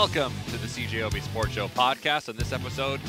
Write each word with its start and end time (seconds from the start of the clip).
Welcome 0.00 0.32
to 0.46 0.56
the 0.56 0.66
CJOB 0.66 1.20
Sports 1.20 1.52
Show 1.52 1.68
podcast. 1.68 2.30
On 2.30 2.34
this 2.34 2.54
episode, 2.54 3.02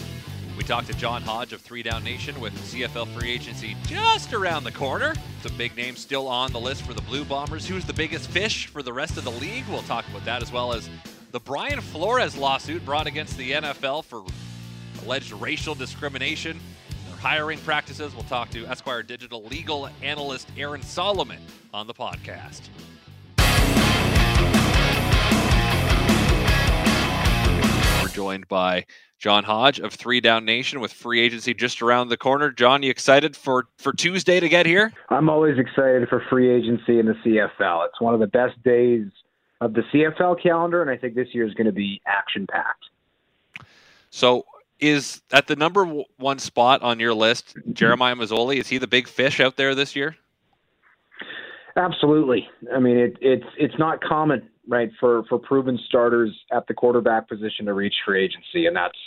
we 0.58 0.64
talked 0.66 0.88
to 0.88 0.94
John 0.94 1.22
Hodge 1.22 1.54
of 1.54 1.62
Three 1.62 1.82
Down 1.82 2.04
Nation 2.04 2.38
with 2.42 2.54
CFL 2.54 3.08
free 3.18 3.32
agency 3.32 3.78
just 3.86 4.34
around 4.34 4.66
the 4.66 4.74
corner. 4.74 5.14
Some 5.42 5.56
big 5.56 5.78
names 5.78 6.02
still 6.02 6.28
on 6.28 6.52
the 6.52 6.60
list 6.60 6.82
for 6.82 6.94
the 6.94 7.02
Blue 7.04 7.24
Bombers. 7.24 7.66
Who's 7.66 7.86
the 7.86 7.94
biggest 7.94 8.30
fish 8.30 8.68
for 8.68 8.84
the 8.84 8.92
rest 8.92 9.16
of 9.16 9.24
the 9.24 9.32
league? 9.32 9.64
We'll 9.70 9.84
talk 9.84 10.06
about 10.10 10.26
that 10.26 10.42
as 10.42 10.52
well 10.52 10.74
as 10.74 10.90
the 11.32 11.40
Brian 11.40 11.80
Flores 11.80 12.36
lawsuit 12.36 12.84
brought 12.84 13.08
against 13.08 13.38
the 13.38 13.52
NFL 13.52 14.04
for 14.04 14.26
alleged 15.06 15.32
racial 15.32 15.76
discrimination, 15.76 16.60
their 17.08 17.16
hiring 17.20 17.60
practices. 17.60 18.14
We'll 18.14 18.26
talk 18.26 18.50
to 18.50 18.68
Esquire 18.68 19.02
Digital 19.02 19.46
legal 19.46 19.88
analyst 20.02 20.50
Aaron 20.58 20.82
Solomon 20.82 21.40
on 21.74 21.88
the 21.88 21.94
podcast. 21.94 22.64
Joined 28.14 28.48
by 28.48 28.86
John 29.20 29.44
Hodge 29.44 29.80
of 29.80 29.94
Three 29.94 30.20
Down 30.20 30.44
Nation 30.44 30.80
with 30.82 30.92
free 30.92 31.22
agency 31.22 31.54
just 31.54 31.82
around 31.82 32.10
the 32.10 32.18
corner. 32.18 32.52
John, 32.52 32.84
you 32.84 32.90
excited 32.90 33.38
for, 33.38 33.68
for 33.78 33.94
Tuesday 33.94 34.40
to 34.40 34.50
get 34.50 34.66
here? 34.66 34.92
I'm 35.10 35.30
always 35.30 35.58
excited 35.58 36.10
for 36.10 36.24
free 36.30 36.50
agency 36.50 37.00
in 37.00 37.06
the 37.06 37.14
CFL. 37.14 37.86
It's 37.88 38.02
one 38.02 38.14
of 38.14 38.20
the 38.20 38.28
best 38.28 38.62
days 38.64 39.08
of 39.62 39.74
the 39.74 39.84
CFL 39.94 40.42
calendar, 40.42 40.82
and 40.82 40.90
I 40.90 40.98
think 40.98 41.16
this 41.16 41.30
year 41.34 41.46
is 41.48 41.54
going 41.54 41.68
to 41.68 41.72
be 41.72 42.02
action 42.06 42.48
packed. 42.48 42.86
So, 44.10 44.46
is 44.80 45.22
at 45.32 45.48
the 45.48 45.56
number 45.56 45.86
one 46.18 46.40
spot 46.40 46.82
on 46.82 47.00
your 47.00 47.14
list 47.14 47.56
Jeremiah 47.72 48.16
Masoli? 48.16 48.58
Is 48.58 48.68
he 48.68 48.80
the 48.80 48.88
big 48.88 49.08
fish 49.08 49.40
out 49.40 49.56
there 49.56 49.76
this 49.76 49.96
year? 49.96 50.18
Absolutely. 51.78 52.50
I 52.74 52.80
mean, 52.80 52.98
it, 52.98 53.18
it's 53.22 53.46
it's 53.58 53.78
not 53.78 54.02
common 54.04 54.50
right, 54.68 54.90
for 55.00 55.24
for 55.30 55.40
proven 55.40 55.80
starters 55.86 56.32
at 56.52 56.68
the 56.68 56.74
quarterback 56.74 57.28
position 57.28 57.66
to 57.66 57.74
reach 57.74 57.96
free 58.06 58.26
agency, 58.26 58.66
and 58.68 58.76
that's 58.76 58.98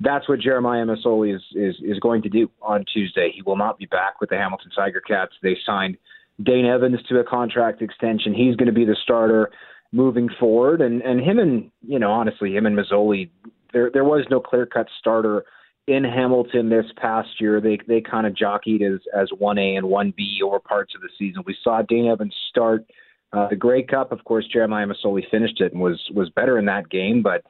that's 0.00 0.28
what 0.28 0.40
Jeremiah 0.40 0.84
Masoli 0.84 1.34
is, 1.34 1.42
is 1.54 1.76
is 1.82 1.98
going 1.98 2.22
to 2.22 2.28
do 2.28 2.50
on 2.62 2.84
Tuesday. 2.92 3.30
He 3.34 3.42
will 3.42 3.56
not 3.56 3.78
be 3.78 3.86
back 3.86 4.20
with 4.20 4.30
the 4.30 4.36
Hamilton 4.36 4.70
Tiger 4.74 5.00
Cats. 5.00 5.32
They 5.42 5.56
signed 5.66 5.96
Dane 6.42 6.66
Evans 6.66 7.00
to 7.08 7.18
a 7.18 7.24
contract 7.24 7.82
extension. 7.82 8.32
He's 8.34 8.56
going 8.56 8.66
to 8.66 8.72
be 8.72 8.84
the 8.84 8.96
starter 9.02 9.50
moving 9.92 10.28
forward, 10.38 10.80
and 10.80 11.02
and 11.02 11.20
him 11.20 11.38
and 11.38 11.70
you 11.86 11.98
know 11.98 12.10
honestly 12.10 12.54
him 12.54 12.66
and 12.66 12.76
Masoli, 12.76 13.30
there 13.72 13.90
there 13.92 14.04
was 14.04 14.26
no 14.30 14.40
clear 14.40 14.66
cut 14.66 14.86
starter 14.98 15.44
in 15.88 16.04
Hamilton 16.04 16.68
this 16.68 16.86
past 16.96 17.40
year. 17.40 17.60
They 17.60 17.78
they 17.88 18.00
kind 18.00 18.26
of 18.26 18.36
jockeyed 18.36 18.82
as 18.82 19.00
as 19.16 19.30
one 19.38 19.58
A 19.58 19.76
and 19.76 19.88
one 19.88 20.12
B 20.16 20.40
over 20.44 20.60
parts 20.60 20.94
of 20.94 21.00
the 21.00 21.08
season. 21.18 21.42
We 21.46 21.56
saw 21.64 21.82
Dane 21.82 22.06
Evans 22.06 22.34
start 22.50 22.84
uh, 23.32 23.48
the 23.48 23.56
Grey 23.56 23.82
Cup, 23.82 24.12
of 24.12 24.24
course, 24.24 24.46
Jeremiah 24.50 24.86
Masoli 24.86 25.22
finished 25.30 25.60
it 25.60 25.72
and 25.72 25.82
was 25.82 26.00
was 26.14 26.30
better 26.30 26.58
in 26.58 26.64
that 26.66 26.88
game, 26.88 27.22
but 27.22 27.42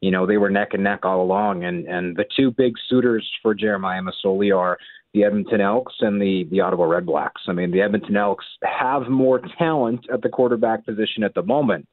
you 0.00 0.10
know 0.10 0.26
they 0.26 0.38
were 0.38 0.50
neck 0.50 0.70
and 0.72 0.84
neck 0.84 1.00
all 1.04 1.22
along. 1.22 1.64
And 1.64 1.86
and 1.86 2.16
the 2.16 2.24
two 2.36 2.50
big 2.50 2.74
suitors 2.88 3.28
for 3.42 3.54
Jeremiah 3.54 4.00
Masoli 4.02 4.56
are 4.56 4.78
the 5.12 5.24
Edmonton 5.24 5.60
Elks 5.60 5.94
and 6.00 6.20
the 6.20 6.46
the 6.50 6.60
Ottawa 6.60 6.86
Redblacks. 6.86 7.48
I 7.48 7.52
mean, 7.52 7.70
the 7.70 7.82
Edmonton 7.82 8.16
Elks 8.16 8.46
have 8.62 9.08
more 9.08 9.40
talent 9.58 10.06
at 10.12 10.22
the 10.22 10.28
quarterback 10.30 10.86
position 10.86 11.22
at 11.22 11.34
the 11.34 11.42
moment 11.42 11.86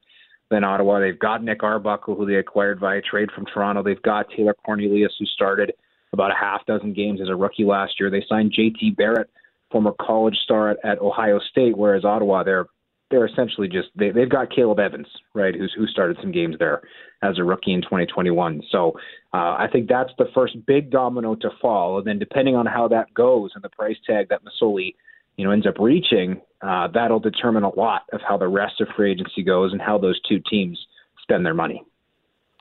than 0.49 0.63
Ottawa. 0.63 0.99
They've 0.99 1.19
got 1.19 1.43
Nick 1.43 1.63
Arbuckle, 1.63 2.15
who 2.15 2.25
they 2.25 2.35
acquired 2.35 2.79
via 2.79 3.01
trade 3.01 3.29
from 3.31 3.45
Toronto. 3.45 3.83
They've 3.83 4.01
got 4.01 4.27
Taylor 4.35 4.55
Cornelius, 4.65 5.13
who 5.19 5.25
started 5.25 5.73
about 6.13 6.31
a 6.31 6.35
half 6.39 6.65
dozen 6.65 6.93
games 6.93 7.19
as 7.21 7.27
a 7.27 7.35
rookie 7.35 7.65
last 7.65 7.93
year. 7.99 8.09
They 8.09 8.23
signed 8.29 8.53
J.T. 8.55 8.91
Barrett, 8.91 9.29
former 9.71 9.93
college 9.99 10.37
star 10.43 10.69
at, 10.69 10.77
at 10.83 10.99
Ohio 10.99 11.39
State, 11.49 11.75
whereas 11.75 12.05
Ottawa, 12.05 12.43
they're 12.43 12.67
they're 13.09 13.25
essentially 13.25 13.67
just 13.67 13.89
they, 13.95 14.09
they've 14.11 14.29
got 14.29 14.49
Caleb 14.53 14.79
Evans, 14.79 15.07
right, 15.33 15.55
who's 15.55 15.73
who 15.77 15.85
started 15.87 16.17
some 16.21 16.31
games 16.31 16.55
there 16.59 16.81
as 17.21 17.37
a 17.37 17.43
rookie 17.43 17.73
in 17.73 17.81
2021. 17.81 18.63
So 18.71 18.93
uh, 19.33 19.55
I 19.57 19.67
think 19.71 19.87
that's 19.87 20.11
the 20.17 20.29
first 20.33 20.65
big 20.65 20.89
domino 20.89 21.35
to 21.35 21.49
fall, 21.61 21.97
and 21.97 22.07
then 22.07 22.19
depending 22.19 22.55
on 22.55 22.65
how 22.65 22.87
that 22.89 23.13
goes 23.13 23.51
and 23.55 23.63
the 23.63 23.69
price 23.69 23.97
tag 24.05 24.29
that 24.29 24.41
Masoli, 24.43 24.95
you 25.37 25.45
know, 25.45 25.51
ends 25.51 25.67
up 25.67 25.79
reaching, 25.79 26.41
uh, 26.61 26.87
that'll 26.93 27.19
determine 27.19 27.63
a 27.63 27.75
lot 27.75 28.03
of 28.13 28.21
how 28.27 28.37
the 28.37 28.47
rest 28.47 28.81
of 28.81 28.87
free 28.95 29.11
agency 29.11 29.43
goes 29.43 29.71
and 29.71 29.81
how 29.81 29.97
those 29.97 30.19
two 30.27 30.39
teams 30.49 30.79
spend 31.21 31.45
their 31.45 31.53
money. 31.53 31.83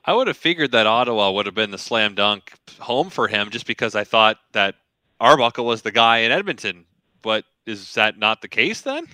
I 0.05 0.13
would 0.13 0.27
have 0.27 0.37
figured 0.37 0.71
that 0.73 0.85
Ottawa 0.85 1.31
would 1.31 1.45
have 1.45 1.55
been 1.55 1.71
the 1.71 1.77
slam 1.77 2.13
dunk 2.13 2.53
home 2.79 3.09
for 3.09 3.27
him, 3.27 3.49
just 3.49 3.65
because 3.65 3.95
I 3.95 4.03
thought 4.03 4.37
that 4.51 4.75
Arbuckle 5.19 5.65
was 5.65 5.81
the 5.81 5.91
guy 5.91 6.19
in 6.19 6.31
Edmonton. 6.31 6.85
But 7.21 7.45
is 7.65 7.93
that 7.93 8.17
not 8.17 8.41
the 8.41 8.49
case 8.49 8.81
then? 8.81 9.07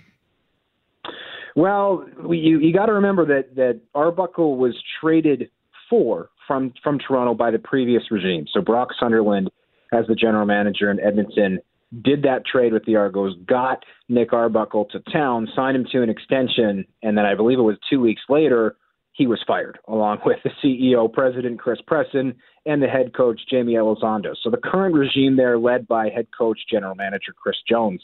Well, 1.59 2.05
you 2.31 2.59
you 2.59 2.71
got 2.71 2.85
to 2.85 2.93
remember 2.93 3.25
that 3.25 3.53
that 3.55 3.81
Arbuckle 3.93 4.55
was 4.55 4.81
traded 5.01 5.49
for 5.89 6.29
from 6.47 6.71
from 6.81 6.99
Toronto 6.99 7.33
by 7.33 7.51
the 7.51 7.59
previous 7.59 8.03
regime. 8.09 8.45
So 8.53 8.61
Brock 8.61 8.87
Sunderland, 8.97 9.51
as 9.91 10.07
the 10.07 10.15
general 10.15 10.45
manager 10.45 10.89
in 10.89 11.01
Edmonton, 11.01 11.59
did 12.01 12.21
that 12.23 12.45
trade 12.45 12.71
with 12.71 12.85
the 12.85 12.95
Argos, 12.95 13.35
got 13.45 13.83
Nick 14.07 14.31
Arbuckle 14.31 14.85
to 14.85 15.01
town, 15.11 15.49
signed 15.53 15.75
him 15.75 15.85
to 15.91 16.01
an 16.01 16.09
extension, 16.09 16.85
and 17.03 17.17
then 17.17 17.25
I 17.25 17.35
believe 17.35 17.59
it 17.59 17.63
was 17.63 17.77
two 17.89 17.99
weeks 17.99 18.21
later 18.29 18.77
he 19.11 19.27
was 19.27 19.43
fired, 19.45 19.79
along 19.89 20.19
with 20.25 20.37
the 20.45 20.51
CEO, 20.63 21.11
President 21.11 21.59
Chris 21.59 21.79
Presson, 21.85 22.35
and 22.65 22.81
the 22.81 22.87
head 22.87 23.13
coach 23.13 23.41
Jamie 23.51 23.73
Elizondo. 23.73 24.33
So 24.41 24.49
the 24.49 24.61
current 24.63 24.95
regime 24.95 25.35
there, 25.35 25.59
led 25.59 25.89
by 25.89 26.07
head 26.07 26.27
coach, 26.37 26.59
general 26.71 26.95
manager 26.95 27.33
Chris 27.37 27.57
Jones, 27.67 28.01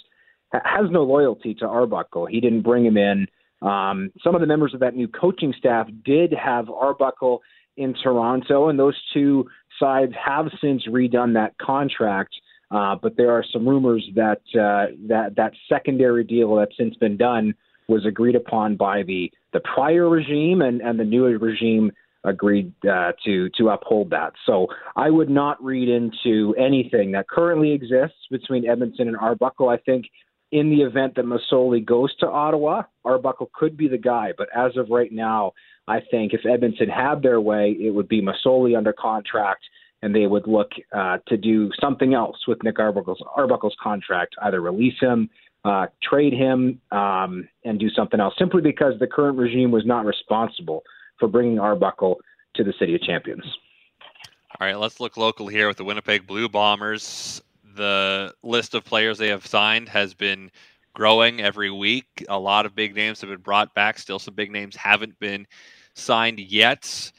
has 0.51 0.91
no 0.91 1.03
loyalty 1.03 1.53
to 1.55 1.66
Arbuckle. 1.66 2.25
He 2.25 2.41
didn't 2.41 2.63
bring 2.63 2.85
him 2.85 2.97
in. 2.97 3.27
Um, 3.61 4.11
some 4.23 4.35
of 4.35 4.41
the 4.41 4.47
members 4.47 4.73
of 4.73 4.79
that 4.81 4.95
new 4.95 5.07
coaching 5.07 5.53
staff 5.57 5.88
did 6.03 6.33
have 6.33 6.69
Arbuckle 6.69 7.41
in 7.77 7.93
Toronto, 8.01 8.69
and 8.69 8.79
those 8.79 8.99
two 9.13 9.45
sides 9.79 10.13
have 10.23 10.47
since 10.61 10.88
redone 10.88 11.33
that 11.33 11.57
contract. 11.57 12.33
Uh, 12.71 12.95
but 13.01 13.16
there 13.16 13.31
are 13.31 13.43
some 13.53 13.67
rumors 13.67 14.07
that 14.16 14.41
uh, 14.59 14.91
that 15.07 15.35
that 15.38 15.53
secondary 15.69 16.23
deal 16.23 16.55
that's 16.55 16.75
since 16.77 16.95
been 16.95 17.17
done 17.17 17.53
was 17.88 18.05
agreed 18.05 18.35
upon 18.35 18.75
by 18.75 19.03
the 19.03 19.31
the 19.53 19.59
prior 19.59 20.09
regime, 20.09 20.61
and 20.61 20.81
and 20.81 20.99
the 20.99 21.03
new 21.03 21.25
regime 21.25 21.91
agreed 22.23 22.73
uh, 22.91 23.11
to 23.23 23.49
to 23.57 23.69
uphold 23.69 24.09
that. 24.09 24.33
So 24.45 24.67
I 24.95 25.09
would 25.09 25.29
not 25.29 25.63
read 25.63 25.87
into 25.87 26.55
anything 26.57 27.11
that 27.11 27.27
currently 27.29 27.72
exists 27.72 28.17
between 28.31 28.67
Edmonton 28.67 29.07
and 29.07 29.17
Arbuckle. 29.17 29.69
I 29.69 29.77
think 29.77 30.05
in 30.51 30.69
the 30.69 30.81
event 30.81 31.16
that 31.16 31.25
Masoli 31.25 31.83
goes 31.83 32.16
to 32.17 32.28
Ottawa, 32.28 32.83
Arbuckle 33.03 33.50
could 33.53 33.75
be 33.75 33.88
the 33.88 33.97
guy. 33.97 34.31
But 34.38 34.50
as 34.56 34.78
of 34.78 34.89
right 34.89 35.11
now, 35.11 35.53
I 35.88 36.00
think 36.11 36.33
if 36.33 36.45
Edmonton 36.45 36.89
had 36.89 37.22
their 37.22 37.41
way, 37.41 37.75
it 37.79 37.91
would 37.91 38.07
be 38.07 38.22
Masoli 38.22 38.78
under 38.78 38.94
contract, 38.94 39.63
and 40.01 40.16
they 40.16 40.28
would 40.28 40.47
look 40.47 40.72
uh, 40.94 41.17
to 41.28 41.38
do 41.38 41.72
something 41.79 42.13
else 42.13 42.38
with 42.47 42.63
Nick 42.63 42.79
Arbuckle's, 42.79 43.22
Arbuckle's 43.35 43.75
contract, 43.81 44.35
either 44.44 44.61
release 44.61 45.00
him, 45.00 45.29
uh, 45.63 45.88
trade 46.03 46.34
him, 46.34 46.79
um, 46.91 47.47
and 47.63 47.79
do 47.79 47.89
something 47.89 48.19
else, 48.19 48.34
simply 48.38 48.61
because 48.61 48.94
the 49.00 49.07
current 49.07 49.38
regime 49.38 49.72
was 49.72 49.85
not 49.85 50.05
responsible 50.05 50.84
for 51.19 51.28
bringing 51.28 51.59
Arbuckle 51.59 52.19
to 52.55 52.63
the 52.63 52.73
City 52.79 52.95
of 52.95 53.01
Champions. 53.01 53.44
All 54.59 54.67
right, 54.67 54.78
let's 54.78 55.00
look 55.00 55.17
local 55.17 55.47
here 55.47 55.67
with 55.67 55.78
the 55.78 55.84
Winnipeg 55.84 56.25
Blue 56.25 56.47
Bombers 56.47 57.41
the 57.75 58.33
list 58.43 58.73
of 58.73 58.83
players 58.83 59.17
they 59.17 59.29
have 59.29 59.45
signed 59.45 59.89
has 59.89 60.13
been 60.13 60.51
growing 60.93 61.41
every 61.41 61.69
week. 61.69 62.25
A 62.29 62.39
lot 62.39 62.65
of 62.65 62.75
big 62.75 62.95
names 62.95 63.21
have 63.21 63.29
been 63.29 63.41
brought 63.41 63.73
back. 63.75 63.99
Still, 63.99 64.19
some 64.19 64.33
big 64.33 64.51
names 64.51 64.75
haven't 64.75 65.19
been 65.19 65.45
signed 65.93 66.39
yet. 66.39 67.11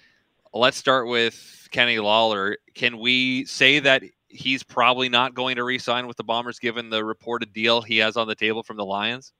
Let's 0.52 0.76
start 0.76 1.06
with 1.08 1.68
Kenny 1.70 1.98
Lawler. 1.98 2.56
Can 2.74 2.98
we 2.98 3.44
say 3.44 3.78
that 3.80 4.02
he's 4.28 4.62
probably 4.62 5.08
not 5.08 5.34
going 5.34 5.56
to 5.56 5.64
re-sign 5.64 6.06
with 6.06 6.16
the 6.16 6.24
Bombers, 6.24 6.58
given 6.58 6.90
the 6.90 7.04
reported 7.04 7.52
deal 7.52 7.82
he 7.82 7.98
has 7.98 8.16
on 8.16 8.26
the 8.26 8.34
table 8.34 8.62
from 8.62 8.76
the 8.76 8.84
Lions? 8.84 9.32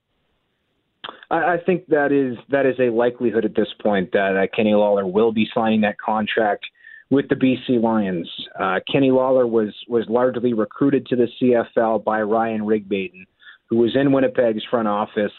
I 1.31 1.59
think 1.65 1.87
that 1.89 2.13
is 2.13 2.37
that 2.49 2.67
is 2.67 2.79
a 2.81 2.91
likelihood 2.91 3.45
at 3.45 3.55
this 3.55 3.69
point 3.81 4.13
that 4.13 4.37
uh, 4.37 4.47
Kenny 4.55 4.75
Lawler 4.75 5.07
will 5.07 5.33
be 5.33 5.49
signing 5.55 5.81
that 5.83 5.99
contract 5.99 6.67
with 7.11 7.29
the 7.29 7.35
BC 7.35 7.81
Lions. 7.81 8.29
Uh, 8.59 8.81
Kenny 8.91 9.11
Lawler 9.11 9.47
was 9.47 9.75
was 9.89 10.05
largely 10.09 10.53
recruited 10.53 11.07
to 11.07 11.17
the 11.17 11.29
CFL 11.41 12.05
by 12.05 12.23
Ryan 12.23 12.63
Rigmaiden, 12.63 13.27
who 13.69 13.77
was 13.77 13.95
in 13.95 14.13
Winnipeg's 14.13 14.65
front 14.71 14.89
office 14.89 15.33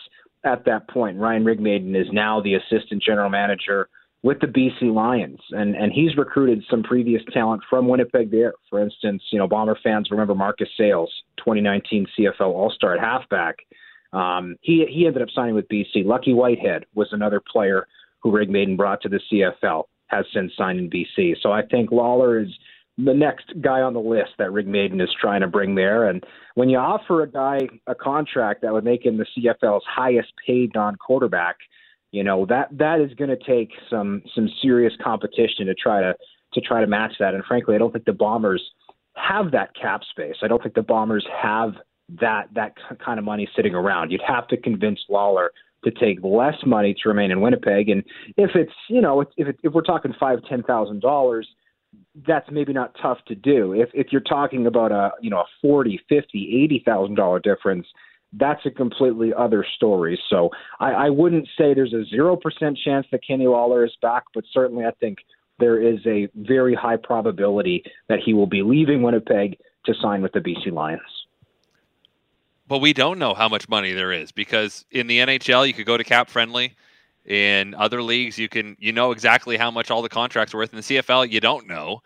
at 0.44 0.66
that 0.66 0.88
point. 0.90 1.20
Ryan 1.20 1.44
Rigmaiden 1.44 2.00
is 2.00 2.08
now 2.12 2.42
the 2.42 2.56
assistant 2.56 3.04
general 3.04 3.30
manager 3.30 3.90
with 4.24 4.40
the 4.40 4.48
BC 4.48 4.94
Lions, 4.94 5.40
and 5.52 5.76
and 5.76 5.92
he's 5.92 6.16
recruited 6.18 6.64
some 6.70 6.84
previous 6.84 7.22
talent 7.34 7.62
from 7.70 7.88
Winnipeg 7.88 8.32
there. 8.32 8.54
For 8.70 8.82
instance, 8.82 9.22
you 9.32 9.40
know 9.40 9.48
Bomber 9.48 9.78
fans 9.84 10.10
remember 10.10 10.36
Marcus 10.36 10.70
Sayles, 10.78 11.12
2019 11.38 12.08
CFL 12.18 12.42
All 12.42 12.72
Star 12.76 12.96
at 12.96 13.00
halfback. 13.00 13.58
Um, 14.14 14.56
he 14.62 14.86
he 14.90 15.06
ended 15.06 15.22
up 15.22 15.30
signing 15.36 15.56
with 15.56 15.68
BC. 15.68 16.06
Lucky 16.06 16.34
Whitehead 16.34 16.86
was 16.96 17.10
another 17.12 17.42
player 17.52 17.88
who 18.22 18.32
Rigmaiden 18.32 18.78
brought 18.78 19.02
to 19.02 19.10
the 19.10 19.20
CFL 19.32 19.84
has 20.08 20.26
since 20.34 20.52
signed 20.58 20.80
in 20.80 20.90
BC. 20.90 21.36
So 21.42 21.52
I 21.52 21.62
think 21.64 21.92
Lawler 21.92 22.40
is 22.40 22.50
the 22.98 23.14
next 23.14 23.54
guy 23.62 23.82
on 23.82 23.94
the 23.94 24.00
list 24.00 24.32
that 24.40 24.50
Rigmaiden 24.50 25.02
is 25.02 25.14
trying 25.22 25.42
to 25.42 25.48
bring 25.48 25.76
there. 25.76 26.10
And 26.10 26.24
when 26.56 26.70
you 26.70 26.78
offer 26.78 27.22
a 27.22 27.30
guy 27.30 27.60
a 27.86 27.94
contract 27.94 28.62
that 28.64 28.74
would 28.74 28.84
make 28.84 29.06
him 29.06 29.18
the 29.18 29.26
CFL's 29.38 29.84
highest 29.88 30.34
paid 30.46 30.72
non 30.74 30.96
quarterback, 30.96 31.58
You 32.12 32.24
know 32.24 32.46
that 32.48 32.70
that 32.78 33.00
is 33.02 33.14
going 33.16 33.30
to 33.30 33.38
take 33.38 33.72
some 33.90 34.24
some 34.34 34.50
serious 34.62 34.94
competition 35.04 35.68
to 35.68 35.76
try 35.76 36.02
to 36.02 36.16
to 36.54 36.62
try 36.62 36.82
to 36.82 36.88
match 36.88 37.14
that. 37.20 37.34
And 37.36 37.44
frankly, 37.46 37.76
I 37.76 37.78
don't 37.78 37.92
think 37.92 38.06
the 38.06 38.14
Bombers 38.14 38.64
have 39.16 39.52
that 39.52 39.76
cap 39.80 40.02
space. 40.10 40.36
I 40.42 40.48
don't 40.48 40.62
think 40.64 40.76
the 40.76 40.82
Bombers 40.82 41.26
have 41.42 41.74
that 42.22 42.48
that 42.56 42.74
kind 43.04 43.20
of 43.20 43.26
money 43.26 43.48
sitting 43.56 43.76
around. 43.76 44.12
You'd 44.12 44.22
have 44.28 44.48
to 44.48 44.58
convince 44.58 45.00
Lawler 45.10 45.52
to 45.84 45.92
take 45.92 46.20
less 46.24 46.56
money 46.66 46.96
to 47.02 47.10
remain 47.10 47.32
in 47.32 47.42
Winnipeg. 47.42 47.90
And 47.90 48.04
if 48.36 48.52
it's 48.56 48.74
you 48.90 49.02
know 49.02 49.22
if 49.22 49.28
if, 49.38 49.56
if 49.64 49.74
we're 49.74 49.82
talking 49.82 50.14
five 50.20 50.40
ten 50.50 50.64
thousand 50.64 51.02
dollars, 51.02 51.48
that's 52.28 52.50
maybe 52.52 52.74
not 52.74 52.96
tough 53.02 53.20
to 53.28 53.36
do. 53.36 53.74
If 53.74 53.90
if 53.94 54.08
you're 54.12 54.22
talking 54.22 54.68
about 54.68 54.92
a 54.92 55.12
you 55.22 55.30
know 55.30 55.40
a 55.40 55.46
forty, 55.62 56.00
fifty, 56.10 56.62
eighty 56.64 56.82
thousand 56.86 57.16
dollar 57.16 57.40
difference, 57.40 57.88
that's 58.34 58.66
a 58.66 58.72
completely 58.72 59.34
other 59.34 59.66
story. 59.76 60.20
So 60.30 60.50
I, 60.80 60.92
I 60.92 61.10
wouldn't 61.10 61.48
say 61.58 61.74
there's 61.74 61.94
a 61.94 62.06
zero 62.06 62.36
percent 62.36 62.78
chance 62.84 63.06
that 63.12 63.22
Kenny 63.28 63.48
Lawler 63.48 63.86
is 63.86 63.96
back, 64.02 64.24
but 64.34 64.44
certainly 64.52 64.86
I 64.86 64.92
think 65.00 65.20
there 65.60 65.82
is 65.82 66.00
a 66.06 66.28
very 66.36 66.76
high 66.76 66.98
probability 66.98 67.84
that 68.10 68.20
he 68.24 68.34
will 68.34 68.48
be 68.48 68.62
leaving 68.62 69.02
Winnipeg 69.02 69.58
to 69.86 69.94
sign 70.02 70.22
with 70.22 70.34
the 70.34 70.40
BC 70.40 70.72
Lions. 70.72 71.02
But 72.68 72.80
we 72.80 72.94
don't 72.94 73.18
know 73.18 73.34
how 73.34 73.48
much 73.48 73.70
money 73.70 73.94
there 73.94 74.12
is 74.12 74.32
because 74.32 74.86
in 74.92 75.08
the 75.08 75.20
NHL 75.20 75.68
you 75.68 75.74
could 75.74 75.86
go 75.86 75.98
to 75.98 76.04
cap 76.04 76.30
friendly. 76.30 76.76
In 77.26 77.74
other 77.76 78.02
leagues 78.02 78.38
you 78.38 78.50
can 78.50 78.76
you 78.80 78.94
know 78.94 79.12
exactly 79.12 79.58
how 79.58 79.72
much 79.72 79.92
all 79.92 80.02
the 80.02 80.10
contracts 80.10 80.54
are 80.54 80.58
worth. 80.58 80.72
In 80.72 80.78
the 80.78 80.84
CFL 80.84 81.30
you 81.30 81.40
don't 81.40 81.68
know. 81.68 82.02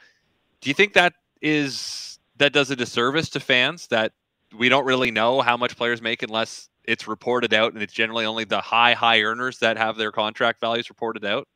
Do 0.62 0.69
you 0.69 0.74
think 0.74 0.94
that 0.94 1.13
is 1.42 2.19
that 2.38 2.54
does 2.54 2.72
a 2.72 2.75
disservice 2.75 3.30
to 3.30 3.40
fans 3.40 3.88
that 3.88 4.13
we 4.58 4.69
don't 4.69 4.86
really 4.86 5.12
know 5.12 5.42
how 5.42 5.58
much 5.58 5.78
players 5.78 6.02
make 6.02 6.24
unless 6.24 6.69
it's 6.86 7.08
reported 7.08 7.54
out 7.54 7.74
and 7.74 7.81
it's 7.81 7.94
generally 7.94 8.25
only 8.25 8.44
the 8.44 8.62
high 8.62 8.94
high 8.94 9.22
earners 9.22 9.60
that 9.60 9.78
have 9.78 9.98
their 9.98 10.12
contract 10.12 10.60
values 10.60 10.90
reported 10.90 11.25
out? 11.25 11.48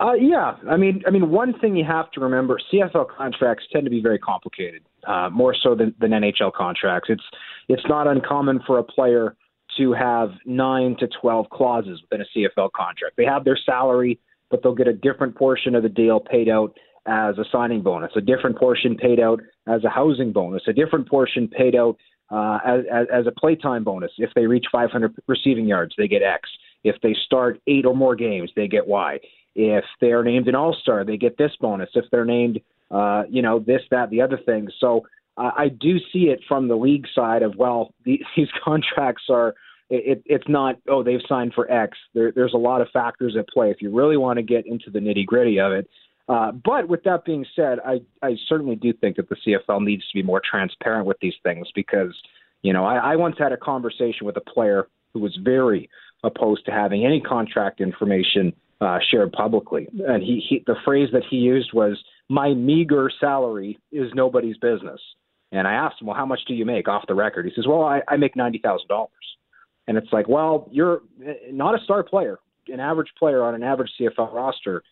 Uh, 0.00 0.12
yeah, 0.12 0.56
I 0.68 0.76
mean, 0.76 1.02
I 1.06 1.10
mean, 1.10 1.30
one 1.30 1.58
thing 1.58 1.74
you 1.74 1.84
have 1.84 2.10
to 2.12 2.20
remember: 2.20 2.60
CFL 2.72 3.08
contracts 3.16 3.64
tend 3.72 3.84
to 3.84 3.90
be 3.90 4.00
very 4.00 4.18
complicated, 4.18 4.82
uh, 5.08 5.30
more 5.30 5.54
so 5.60 5.74
than, 5.74 5.94
than 5.98 6.10
NHL 6.10 6.52
contracts. 6.52 7.08
It's 7.10 7.24
it's 7.68 7.82
not 7.88 8.06
uncommon 8.06 8.60
for 8.66 8.78
a 8.78 8.84
player 8.84 9.36
to 9.76 9.92
have 9.92 10.30
nine 10.46 10.96
to 11.00 11.08
twelve 11.20 11.48
clauses 11.50 12.00
within 12.02 12.24
a 12.24 12.38
CFL 12.38 12.70
contract. 12.72 13.16
They 13.16 13.24
have 13.24 13.44
their 13.44 13.58
salary, 13.64 14.20
but 14.50 14.62
they'll 14.62 14.74
get 14.74 14.88
a 14.88 14.92
different 14.92 15.34
portion 15.36 15.74
of 15.74 15.82
the 15.82 15.88
deal 15.88 16.20
paid 16.20 16.48
out 16.48 16.76
as 17.06 17.38
a 17.38 17.44
signing 17.50 17.82
bonus, 17.82 18.12
a 18.16 18.20
different 18.20 18.58
portion 18.58 18.94
paid 18.96 19.18
out 19.18 19.40
as 19.66 19.82
a 19.84 19.88
housing 19.88 20.30
bonus, 20.30 20.62
a 20.68 20.72
different 20.72 21.08
portion 21.08 21.48
paid 21.48 21.74
out 21.74 21.96
uh, 22.30 22.58
as, 22.66 22.80
as, 22.92 23.06
as 23.12 23.26
a 23.26 23.32
playtime 23.32 23.82
bonus. 23.82 24.10
If 24.18 24.30
they 24.34 24.46
reach 24.46 24.66
500 24.70 25.14
receiving 25.26 25.66
yards, 25.66 25.94
they 25.96 26.06
get 26.06 26.22
X. 26.22 26.50
If 26.84 26.96
they 27.02 27.16
start 27.24 27.60
eight 27.66 27.86
or 27.86 27.96
more 27.96 28.14
games, 28.14 28.50
they 28.54 28.68
get 28.68 28.86
Y. 28.86 29.18
If 29.54 29.84
they're 30.02 30.22
named 30.22 30.48
an 30.48 30.54
All 30.54 30.76
Star, 30.82 31.04
they 31.04 31.16
get 31.16 31.38
this 31.38 31.52
bonus. 31.60 31.88
If 31.94 32.04
they're 32.10 32.26
named, 32.26 32.60
uh, 32.90 33.24
you 33.28 33.42
know, 33.42 33.58
this, 33.58 33.82
that, 33.90 34.10
the 34.10 34.20
other 34.20 34.38
thing. 34.44 34.68
So 34.80 35.06
uh, 35.36 35.50
I 35.56 35.68
do 35.68 35.98
see 36.12 36.24
it 36.24 36.40
from 36.48 36.68
the 36.68 36.76
league 36.76 37.06
side 37.14 37.42
of 37.42 37.56
well, 37.56 37.94
the, 38.04 38.20
these 38.36 38.48
contracts 38.64 39.24
are. 39.30 39.54
It, 39.90 40.22
it's 40.26 40.44
not 40.48 40.76
oh 40.86 41.02
they've 41.02 41.22
signed 41.26 41.54
for 41.54 41.70
X. 41.72 41.96
There, 42.12 42.30
there's 42.30 42.52
a 42.52 42.58
lot 42.58 42.82
of 42.82 42.88
factors 42.92 43.36
at 43.38 43.48
play. 43.48 43.70
If 43.70 43.80
you 43.80 43.90
really 43.90 44.18
want 44.18 44.36
to 44.36 44.42
get 44.42 44.66
into 44.66 44.90
the 44.90 44.98
nitty 44.98 45.24
gritty 45.24 45.58
of 45.58 45.72
it, 45.72 45.88
uh, 46.28 46.52
but 46.52 46.88
with 46.88 47.02
that 47.04 47.24
being 47.24 47.46
said, 47.56 47.78
I, 47.84 48.00
I 48.22 48.36
certainly 48.48 48.76
do 48.76 48.92
think 48.92 49.16
that 49.16 49.28
the 49.30 49.36
CFL 49.36 49.82
needs 49.82 50.02
to 50.02 50.14
be 50.14 50.22
more 50.22 50.42
transparent 50.44 51.06
with 51.06 51.16
these 51.20 51.34
things 51.42 51.68
because, 51.74 52.14
you 52.62 52.72
know, 52.72 52.84
I, 52.84 53.12
I 53.12 53.16
once 53.16 53.36
had 53.38 53.52
a 53.52 53.56
conversation 53.56 54.26
with 54.26 54.36
a 54.36 54.42
player 54.42 54.88
who 55.14 55.20
was 55.20 55.36
very 55.42 55.88
opposed 56.22 56.66
to 56.66 56.70
having 56.70 57.06
any 57.06 57.20
contract 57.20 57.80
information 57.80 58.52
uh, 58.82 58.98
shared 59.10 59.32
publicly. 59.32 59.88
And 60.06 60.22
he, 60.22 60.44
he 60.46 60.62
the 60.66 60.76
phrase 60.84 61.08
that 61.12 61.22
he 61.28 61.36
used 61.36 61.72
was, 61.72 61.98
"My 62.28 62.54
meager 62.54 63.10
salary 63.20 63.78
is 63.92 64.10
nobody's 64.14 64.56
business." 64.58 65.00
And 65.50 65.66
I 65.66 65.72
asked 65.74 66.00
him, 66.00 66.08
"Well, 66.08 66.16
how 66.16 66.26
much 66.26 66.40
do 66.46 66.54
you 66.54 66.64
make 66.64 66.88
off 66.88 67.04
the 67.08 67.14
record?" 67.14 67.46
He 67.46 67.52
says, 67.54 67.66
"Well, 67.66 67.82
I, 67.82 68.02
I 68.08 68.16
make 68.16 68.36
ninety 68.36 68.58
thousand 68.58 68.88
dollars." 68.88 69.12
And 69.88 69.96
it's 69.96 70.12
like, 70.12 70.28
well, 70.28 70.68
you're 70.70 71.00
eh, 71.26 71.50
not 71.50 71.74
a 71.74 71.82
star 71.82 72.04
player, 72.04 72.38
an 72.68 72.78
average 72.78 73.08
player 73.18 73.42
on 73.42 73.54
an 73.54 73.62
average 73.62 73.90
CFL 73.98 74.32
roster. 74.32 74.84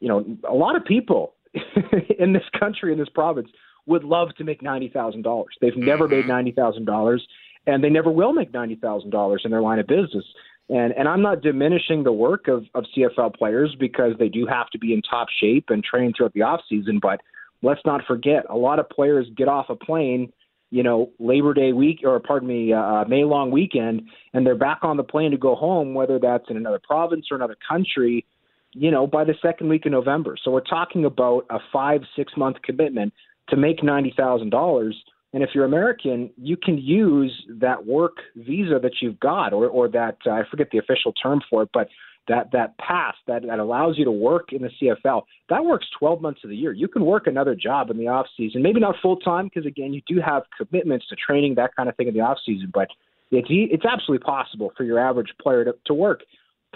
You 0.00 0.08
know, 0.08 0.38
a 0.48 0.54
lot 0.54 0.74
of 0.74 0.84
people 0.84 1.34
in 2.18 2.32
this 2.32 2.42
country, 2.58 2.92
in 2.92 2.98
this 2.98 3.10
province, 3.10 3.50
would 3.86 4.02
love 4.02 4.30
to 4.38 4.44
make 4.44 4.62
ninety 4.62 4.88
thousand 4.88 5.22
dollars. 5.22 5.54
They've 5.60 5.76
never 5.76 6.08
made 6.08 6.20
mm-hmm. 6.20 6.28
ninety 6.28 6.52
thousand 6.52 6.86
dollars, 6.86 7.24
and 7.66 7.84
they 7.84 7.90
never 7.90 8.10
will 8.10 8.32
make 8.32 8.52
ninety 8.52 8.76
thousand 8.76 9.10
dollars 9.10 9.42
in 9.44 9.50
their 9.50 9.60
line 9.60 9.78
of 9.78 9.86
business. 9.86 10.24
And 10.70 10.92
and 10.92 11.08
I'm 11.08 11.20
not 11.20 11.42
diminishing 11.42 12.04
the 12.04 12.12
work 12.12 12.46
of, 12.46 12.64
of 12.74 12.84
CFL 12.96 13.34
players 13.34 13.74
because 13.78 14.12
they 14.18 14.28
do 14.28 14.46
have 14.46 14.70
to 14.70 14.78
be 14.78 14.94
in 14.94 15.02
top 15.02 15.28
shape 15.40 15.66
and 15.68 15.82
train 15.82 16.12
throughout 16.16 16.32
the 16.32 16.42
off 16.42 16.60
season. 16.68 17.00
But 17.02 17.20
let's 17.62 17.80
not 17.84 18.02
forget, 18.06 18.44
a 18.48 18.56
lot 18.56 18.78
of 18.78 18.88
players 18.88 19.26
get 19.36 19.48
off 19.48 19.66
a 19.68 19.74
plane, 19.74 20.32
you 20.70 20.84
know, 20.84 21.10
Labor 21.18 21.54
Day 21.54 21.72
week 21.72 22.00
or 22.04 22.20
pardon 22.20 22.48
me, 22.48 22.72
uh, 22.72 23.04
May 23.06 23.24
long 23.24 23.50
weekend, 23.50 24.02
and 24.32 24.46
they're 24.46 24.54
back 24.54 24.78
on 24.82 24.96
the 24.96 25.02
plane 25.02 25.32
to 25.32 25.36
go 25.36 25.56
home, 25.56 25.92
whether 25.92 26.20
that's 26.20 26.48
in 26.48 26.56
another 26.56 26.80
province 26.82 27.26
or 27.32 27.34
another 27.36 27.56
country, 27.68 28.24
you 28.72 28.92
know, 28.92 29.08
by 29.08 29.24
the 29.24 29.34
second 29.42 29.68
week 29.68 29.86
of 29.86 29.92
November. 29.92 30.36
So 30.42 30.52
we're 30.52 30.60
talking 30.60 31.04
about 31.04 31.46
a 31.50 31.58
five 31.72 32.02
six 32.14 32.32
month 32.36 32.62
commitment 32.62 33.12
to 33.48 33.56
make 33.56 33.82
ninety 33.82 34.14
thousand 34.16 34.50
dollars 34.50 34.96
and 35.32 35.42
if 35.42 35.50
you're 35.54 35.64
American, 35.64 36.30
you 36.36 36.56
can 36.56 36.76
use 36.76 37.32
that 37.60 37.86
work 37.86 38.16
visa 38.36 38.80
that 38.82 38.94
you've 39.00 39.20
got, 39.20 39.52
or 39.52 39.68
or 39.68 39.88
that 39.88 40.18
uh, 40.26 40.30
I 40.30 40.42
forget 40.50 40.68
the 40.72 40.78
official 40.78 41.12
term 41.12 41.40
for 41.48 41.62
it, 41.62 41.70
but 41.72 41.88
that 42.28 42.50
that 42.52 42.76
pass 42.78 43.14
that 43.26 43.42
that 43.46 43.58
allows 43.58 43.96
you 43.96 44.04
to 44.04 44.10
work 44.10 44.52
in 44.52 44.62
the 44.62 44.70
CFL. 44.80 45.22
That 45.48 45.64
works 45.64 45.86
12 45.98 46.20
months 46.20 46.40
of 46.44 46.50
the 46.50 46.56
year. 46.56 46.72
You 46.72 46.88
can 46.88 47.04
work 47.04 47.26
another 47.26 47.54
job 47.54 47.90
in 47.90 47.98
the 47.98 48.08
off 48.08 48.26
season, 48.36 48.62
maybe 48.62 48.80
not 48.80 48.96
full 49.00 49.16
time 49.16 49.46
because 49.46 49.66
again, 49.66 49.92
you 49.92 50.02
do 50.06 50.20
have 50.20 50.42
commitments 50.56 51.06
to 51.08 51.16
training 51.16 51.54
that 51.56 51.74
kind 51.76 51.88
of 51.88 51.96
thing 51.96 52.08
in 52.08 52.14
the 52.14 52.20
off 52.20 52.38
season. 52.44 52.70
But 52.72 52.88
it's 53.30 53.48
it's 53.50 53.84
absolutely 53.84 54.24
possible 54.24 54.72
for 54.76 54.84
your 54.84 54.98
average 54.98 55.32
player 55.40 55.64
to, 55.64 55.74
to 55.86 55.94
work 55.94 56.22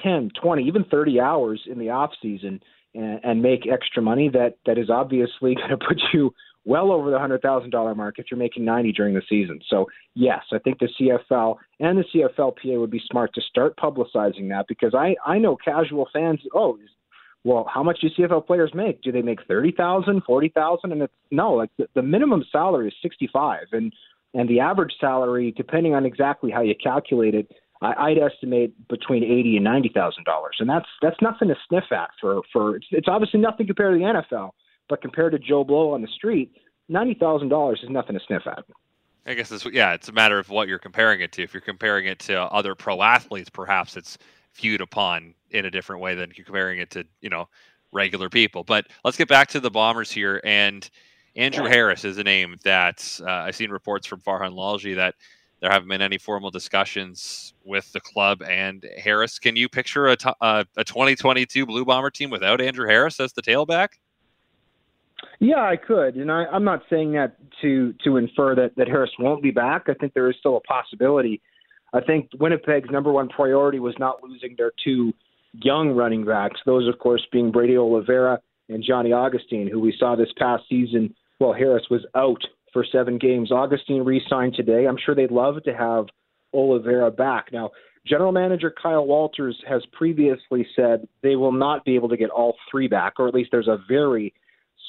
10, 0.03 0.31
20, 0.41 0.65
even 0.65 0.85
30 0.85 1.21
hours 1.21 1.63
in 1.67 1.79
the 1.79 1.91
off 1.91 2.11
season 2.23 2.61
and, 2.95 3.21
and 3.25 3.43
make 3.43 3.67
extra 3.67 4.03
money. 4.03 4.29
That 4.29 4.59
that 4.67 4.79
is 4.79 4.91
obviously 4.91 5.55
going 5.57 5.71
to 5.71 5.77
put 5.77 6.01
you 6.13 6.35
well 6.65 6.93
over 6.93 7.11
the 7.11 7.19
hundred 7.19 7.43
thousand 7.43 7.71
dollar 7.71 7.95
mark 7.95 8.19
if 8.19 8.27
you're 8.31 8.39
making 8.39 8.65
ninety 8.65 8.93
during 8.93 9.15
the 9.15 9.23
season. 9.29 9.61
So 9.69 9.87
yes, 10.15 10.43
I 10.53 10.59
think 10.59 10.79
the 10.79 10.89
CFL 11.01 11.57
and 11.81 11.99
the 11.99 12.05
CFLPA 12.15 12.81
would 12.81 12.91
be 12.91 13.03
smart 13.11 13.35
to 13.35 13.41
start 13.43 13.77
publicizing 13.77 14.49
that 14.49 14.67
because 14.69 14.95
I 14.95 15.15
I 15.27 15.39
know 15.39 15.57
casual 15.57 16.09
fans. 16.13 16.41
Oh, 16.55 16.79
well, 17.45 17.69
how 17.73 17.83
much 17.83 18.01
do 18.01 18.09
CFL 18.09 18.47
players 18.47 18.73
make? 18.75 19.03
Do 19.03 19.13
they 19.13 19.23
make 19.23 19.41
thirty 19.47 19.73
thousand, 19.73 20.23
forty 20.25 20.49
thousand? 20.49 20.93
And 20.93 21.03
it's 21.03 21.13
no, 21.31 21.53
like 21.53 21.71
the, 21.77 21.87
the 21.95 22.03
minimum 22.03 22.45
salary 22.51 22.89
is 22.89 22.95
sixty 23.03 23.29
five, 23.33 23.67
and 23.73 23.93
and 24.33 24.49
the 24.49 24.61
average 24.61 24.95
salary, 25.01 25.53
depending 25.57 25.95
on 25.95 26.07
exactly 26.07 26.51
how 26.51 26.63
you 26.63 26.75
calculate 26.83 27.35
it, 27.35 27.53
I, 27.83 27.93
I'd 27.93 28.19
estimate 28.19 28.89
between 28.89 29.23
eighty 29.23 29.57
and 29.57 29.65
ninety 29.65 29.91
thousand 29.95 30.25
dollars, 30.25 30.57
and 30.59 30.69
that's 30.69 30.89
that's 31.03 31.21
nothing 31.21 31.49
to 31.49 31.57
sniff 31.69 31.93
at 31.93 32.09
for 32.21 32.41
for. 32.53 32.77
It's, 32.77 32.87
it's 32.91 33.09
obviously 33.09 33.41
nothing 33.41 33.67
compared 33.67 33.95
to 33.95 33.99
the 33.99 34.05
NFL 34.05 34.53
but 34.89 35.01
compared 35.01 35.33
to 35.33 35.39
Joe 35.39 35.65
Blow 35.65 35.93
on 35.93 36.03
the 36.03 36.09
street, 36.09 36.53
ninety 36.89 37.15
thousand 37.15 37.49
dollars 37.49 37.81
is 37.83 37.91
nothing 37.91 38.19
to 38.19 38.25
sniff 38.27 38.47
at. 38.47 38.65
I 39.27 39.35
guess 39.35 39.51
it's 39.51 39.65
yeah, 39.67 39.95
it's 39.95 40.09
a 40.09 40.13
matter 40.13 40.39
of 40.39 40.51
what 40.51 40.69
you're 40.69 40.79
comparing 40.79 41.21
it 41.21 41.33
to. 41.33 41.43
If 41.43 41.55
you're 41.55 41.61
comparing 41.61 42.07
it 42.07 42.19
to 42.21 42.43
other 42.43 42.75
pro 42.75 43.03
athletes, 43.03 43.51
perhaps 43.51 43.97
it's 43.97 44.19
viewed 44.55 44.81
upon 44.81 45.35
in 45.51 45.65
a 45.65 45.71
different 45.71 46.03
way 46.03 46.15
than 46.15 46.31
you're 46.37 46.45
comparing 46.45 46.79
it 46.79 46.91
to 46.91 47.05
you 47.21 47.31
know 47.31 47.49
regular 47.93 48.29
people. 48.29 48.65
But 48.65 48.87
let's 49.05 49.17
get 49.17 49.29
back 49.29 49.49
to 49.49 49.61
the 49.61 49.71
Bombers 49.71 50.11
here. 50.11 50.41
And 50.45 50.89
Andrew 51.37 51.65
Harris 51.65 52.05
is 52.05 52.19
a 52.19 52.25
name 52.25 52.57
that 52.65 53.21
uh, 53.23 53.31
I've 53.31 53.57
seen 53.57 53.71
reports 53.71 54.07
from 54.07 54.21
Farhan 54.21 54.53
Lalji 54.53 54.97
that 54.97 55.15
there 55.61 55.71
haven't 55.71 55.89
been 55.89 56.03
any 56.03 56.19
formal 56.19 56.51
discussions 56.51 57.55
with 57.65 57.91
the 57.93 58.01
club 58.01 58.43
and 58.43 58.85
Harris. 58.99 59.39
Can 59.39 59.57
you 59.57 59.69
picture 59.69 60.09
a, 60.09 60.17
t- 60.17 60.29
uh, 60.41 60.65
a 60.77 60.85
2022 60.85 61.65
Blue 61.65 61.85
Bomber 61.85 62.11
team 62.11 62.29
without 62.29 62.61
Andrew 62.61 62.87
Harris 62.87 63.19
as 63.19 63.33
the 63.33 63.43
tailback? 63.43 63.89
Yeah, 65.45 65.61
I 65.61 65.77
could, 65.77 66.17
and 66.17 66.33
I, 66.33 66.47
I'm 66.51 66.65
not 66.65 66.85
saying 66.89 67.13
that 67.13 67.37
to 67.61 67.93
to 68.03 68.17
infer 68.17 68.55
that 68.55 68.77
that 68.77 68.89
Harris 68.89 69.11
won't 69.19 69.43
be 69.43 69.51
back. 69.51 69.85
I 69.89 69.93
think 69.93 70.15
there 70.15 70.31
is 70.31 70.37
still 70.41 70.57
a 70.57 70.61
possibility. 70.61 71.43
I 71.93 72.01
think 72.01 72.31
Winnipeg's 72.41 72.89
number 72.91 73.13
one 73.13 73.29
priority 73.29 73.79
was 73.79 73.95
not 73.99 74.23
losing 74.23 74.55
their 74.57 74.73
two 74.83 75.13
young 75.53 75.91
running 75.91 76.25
backs. 76.25 76.61
Those, 76.65 76.89
of 76.89 76.99
course, 76.99 77.27
being 77.31 77.53
Brady 77.53 77.77
Oliveira 77.77 78.41
and 78.71 78.83
Johnny 78.83 79.13
Augustine, 79.13 79.69
who 79.71 79.81
we 79.81 79.95
saw 79.99 80.17
this 80.17 80.33
past 80.39 80.63
season. 80.67 81.15
Well, 81.39 81.53
Harris 81.53 81.85
was 81.91 82.07
out 82.17 82.41
for 82.73 82.83
seven 82.91 83.19
games. 83.19 83.53
Augustine 83.53 84.03
re-signed 84.03 84.55
today. 84.55 84.87
I'm 84.87 84.97
sure 85.05 85.15
they'd 85.15 85.31
love 85.31 85.63
to 85.65 85.77
have 85.77 86.07
Oliveira 86.55 87.11
back. 87.11 87.53
Now, 87.53 87.71
General 88.07 88.33
Manager 88.33 88.73
Kyle 88.83 89.07
Walters 89.07 89.63
has 89.69 89.83
previously 89.93 90.67
said 90.75 91.07
they 91.23 91.37
will 91.37 91.53
not 91.53 91.85
be 91.85 91.97
able 91.97 92.09
to 92.09 92.17
get 92.17 92.31
all 92.31 92.57
three 92.71 92.89
back, 92.89 93.15
or 93.19 93.29
at 93.29 93.35
least 93.35 93.51
there's 93.53 93.69
a 93.69 93.79
very 93.87 94.33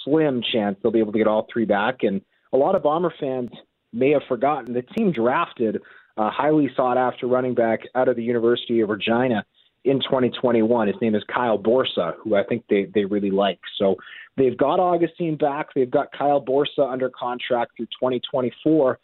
slim 0.06 0.42
chance 0.54 0.78
they'll 0.82 0.92
be 0.92 1.00
able 1.00 1.12
to 1.12 1.18
get 1.18 1.28
all 1.28 1.48
three 1.52 1.66
back. 1.66 2.04
And 2.04 2.22
a 2.54 2.58
lot 2.58 2.76
of 2.76 2.84
Bomber 2.84 3.14
fans 3.20 3.50
may 3.92 4.12
have 4.12 4.22
forgotten 4.28 4.74
the 4.74 4.82
team 4.82 5.12
drafted 5.12 5.82
a 6.18 6.30
highly 6.30 6.70
sought 6.76 6.98
after 6.98 7.28
running 7.28 7.56
back 7.56 7.82
out 7.94 8.08
of 8.08 8.16
the 8.16 8.24
University 8.24 8.80
of 8.80 8.90
Regina 8.90 9.46
in 9.84 10.00
2021. 10.00 10.88
His 10.88 10.96
name 11.02 11.16
is 11.16 11.24
Kyle 11.34 11.58
Borsa, 11.58 12.14
who 12.24 12.36
I 12.36 12.44
think 12.44 12.64
they, 12.70 12.88
they 12.94 13.06
really 13.06 13.32
like. 13.32 13.60
So 13.78 13.96
they've 14.38 14.58
got 14.58 14.80
Augustine 14.80 15.36
back. 15.36 15.68
They've 15.76 15.92
got 15.92 16.12
Kyle 16.18 16.44
Borsa 16.44 16.90
under 16.90 17.10
contract 17.10 17.74
through 17.76 17.88
2024. 17.88 19.00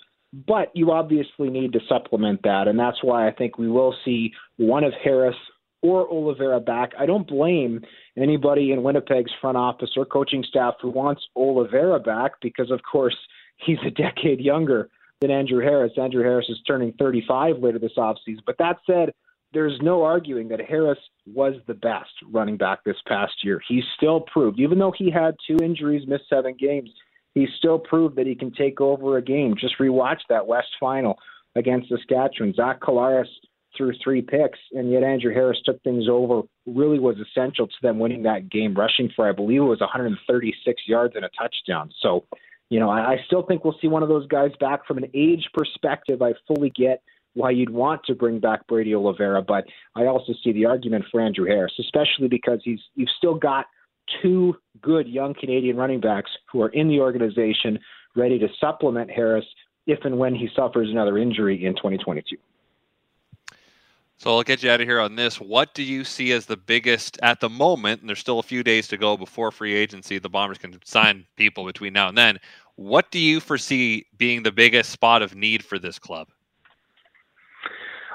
But 0.48 0.72
you 0.74 0.92
obviously 0.92 1.50
need 1.50 1.74
to 1.74 1.80
supplement 1.90 2.42
that. 2.44 2.68
And 2.70 2.80
that's 2.80 3.04
why 3.04 3.28
I 3.28 3.32
think 3.32 3.58
we 3.58 3.68
will 3.68 3.94
see 4.06 4.32
one 4.58 4.86
of 4.86 4.94
Harris 5.04 5.36
or 5.82 6.10
Oliveira 6.10 6.60
back. 6.60 6.92
I 6.98 7.06
don't 7.06 7.28
blame 7.28 7.82
anybody 8.18 8.72
in 8.72 8.84
Winnipeg's 8.84 9.32
front 9.40 9.58
office 9.58 9.92
or 9.96 10.06
coaching 10.06 10.44
staff 10.48 10.76
who 10.82 10.90
wants 10.90 11.22
Oliveira 11.36 12.00
back 12.00 12.34
because, 12.42 12.72
of 12.72 12.82
course, 12.90 13.16
he's 13.58 13.80
a 13.86 13.92
decade 14.02 14.40
younger 14.40 14.90
than 15.22 15.32
Andrew 15.32 15.64
Harris. 15.64 15.94
Andrew 15.98 16.24
Harris 16.24 16.50
is 16.50 16.60
turning 16.68 16.94
35 16.94 17.60
later 17.60 17.80
this 17.80 17.94
offseason. 17.98 18.42
But 18.46 18.58
that 18.60 18.78
said, 18.86 19.14
there's 19.54 19.78
no 19.82 20.04
arguing 20.04 20.48
that 20.50 20.62
Harris 20.62 21.00
was 21.26 21.56
the 21.68 21.74
best 21.74 22.12
running 22.32 22.58
back 22.58 22.84
this 22.84 22.96
past 23.08 23.34
year. 23.44 23.62
He 23.68 23.82
still 23.98 24.22
proved, 24.22 24.60
even 24.60 24.80
though 24.80 24.94
he 24.98 25.12
had 25.12 25.36
two 25.46 25.58
injuries, 25.62 26.08
missed 26.08 26.30
seven 26.30 26.56
games, 26.58 26.90
he 27.34 27.48
still 27.58 27.80
proved 27.80 28.16
that 28.18 28.28
he 28.28 28.36
can 28.36 28.52
take 28.52 28.82
over 28.82 29.18
a 29.18 29.22
game. 29.22 29.56
Just 29.60 29.78
rewatch 29.80 30.20
that 30.30 30.48
West 30.48 30.70
final 30.80 31.18
against 31.56 31.90
Saskatchewan. 31.90 32.54
Zach 32.54 32.80
Collaros 32.80 33.26
threw 33.82 33.92
three 34.04 34.22
picks, 34.22 34.60
and 34.74 34.92
yet 34.92 35.02
Andrew 35.02 35.34
Harris 35.34 35.60
took 35.66 35.82
things 35.82 36.06
over. 36.10 36.44
Really 36.68 37.00
was 37.00 37.16
essential 37.18 37.66
to 37.66 37.74
them 37.82 37.98
winning 37.98 38.24
that 38.24 38.50
game, 38.50 38.76
rushing 38.76 39.10
for 39.16 39.28
I 39.28 39.32
believe 39.32 39.62
it 39.62 39.66
was 39.66 39.80
136 39.80 40.82
yards 40.86 41.16
and 41.16 41.26
a 41.26 41.30
touchdown. 41.30 41.90
So, 42.00 42.26
you 42.70 42.80
know, 42.80 42.90
I, 42.92 43.14
I 43.14 43.18
still 43.26 43.44
think 43.44 43.64
we'll 43.64 43.78
see 43.82 43.88
one 43.88 44.04
of 44.04 44.10
those 44.10 44.28
guys 44.28 44.52
back 44.60 44.86
from 44.86 45.00
an 45.00 45.10
age 45.16 45.50
perspective. 45.54 46.22
I 46.22 46.34
fully 46.48 46.70
get 46.70 47.02
why 47.34 47.50
you'd 47.50 47.72
want 47.72 48.04
to 48.06 48.14
bring 48.14 48.40
back 48.40 48.68
Brady 48.68 48.94
Oliveira, 48.94 49.42
but 49.42 49.66
I 49.96 50.06
also 50.06 50.34
see 50.44 50.52
the 50.52 50.66
argument 50.66 51.06
for 51.12 51.22
Andrew 51.22 51.46
Harris, 51.46 51.74
especially 51.80 52.28
because 52.28 52.60
he's 52.64 52.80
you've 52.94 53.10
still 53.18 53.36
got 53.36 53.66
two 54.22 54.56
good 54.82 55.08
young 55.08 55.34
Canadian 55.34 55.76
running 55.76 56.02
backs 56.02 56.30
who 56.52 56.62
are 56.62 56.70
in 56.70 56.88
the 56.88 57.00
organization 57.00 57.80
ready 58.16 58.38
to 58.38 58.48
supplement 58.60 59.10
Harris 59.10 59.46
if 59.88 60.00
and 60.04 60.20
when 60.20 60.36
he 60.36 60.50
suffers 60.56 60.90
another 60.92 61.18
injury 61.18 61.66
in 61.66 61.74
2022. 61.74 62.38
So 64.22 64.38
I'll 64.38 64.44
get 64.44 64.62
you 64.62 64.70
out 64.70 64.80
of 64.80 64.88
here 64.88 65.00
on 65.00 65.16
this. 65.16 65.42
What 65.42 65.74
do 65.74 65.82
you 65.82 66.04
see 66.04 66.32
as 66.32 66.46
the 66.46 66.56
biggest 66.56 67.18
at 67.24 67.40
the 67.40 67.50
moment? 67.50 68.02
And 68.02 68.08
there's 68.08 68.20
still 68.20 68.38
a 68.38 68.44
few 68.44 68.62
days 68.62 68.88
to 68.90 68.98
go 68.98 69.18
before 69.18 69.50
free 69.50 69.74
agency. 69.74 70.20
The 70.20 70.30
Bombers 70.30 70.60
can 70.60 70.80
sign 70.86 71.26
people 71.38 71.66
between 71.66 71.94
now 71.94 72.08
and 72.08 72.16
then. 72.16 72.40
What 72.76 73.10
do 73.10 73.18
you 73.18 73.40
foresee 73.40 74.06
being 74.18 74.44
the 74.44 74.52
biggest 74.52 74.92
spot 74.92 75.24
of 75.24 75.34
need 75.34 75.66
for 75.66 75.80
this 75.80 75.98
club? 75.98 76.28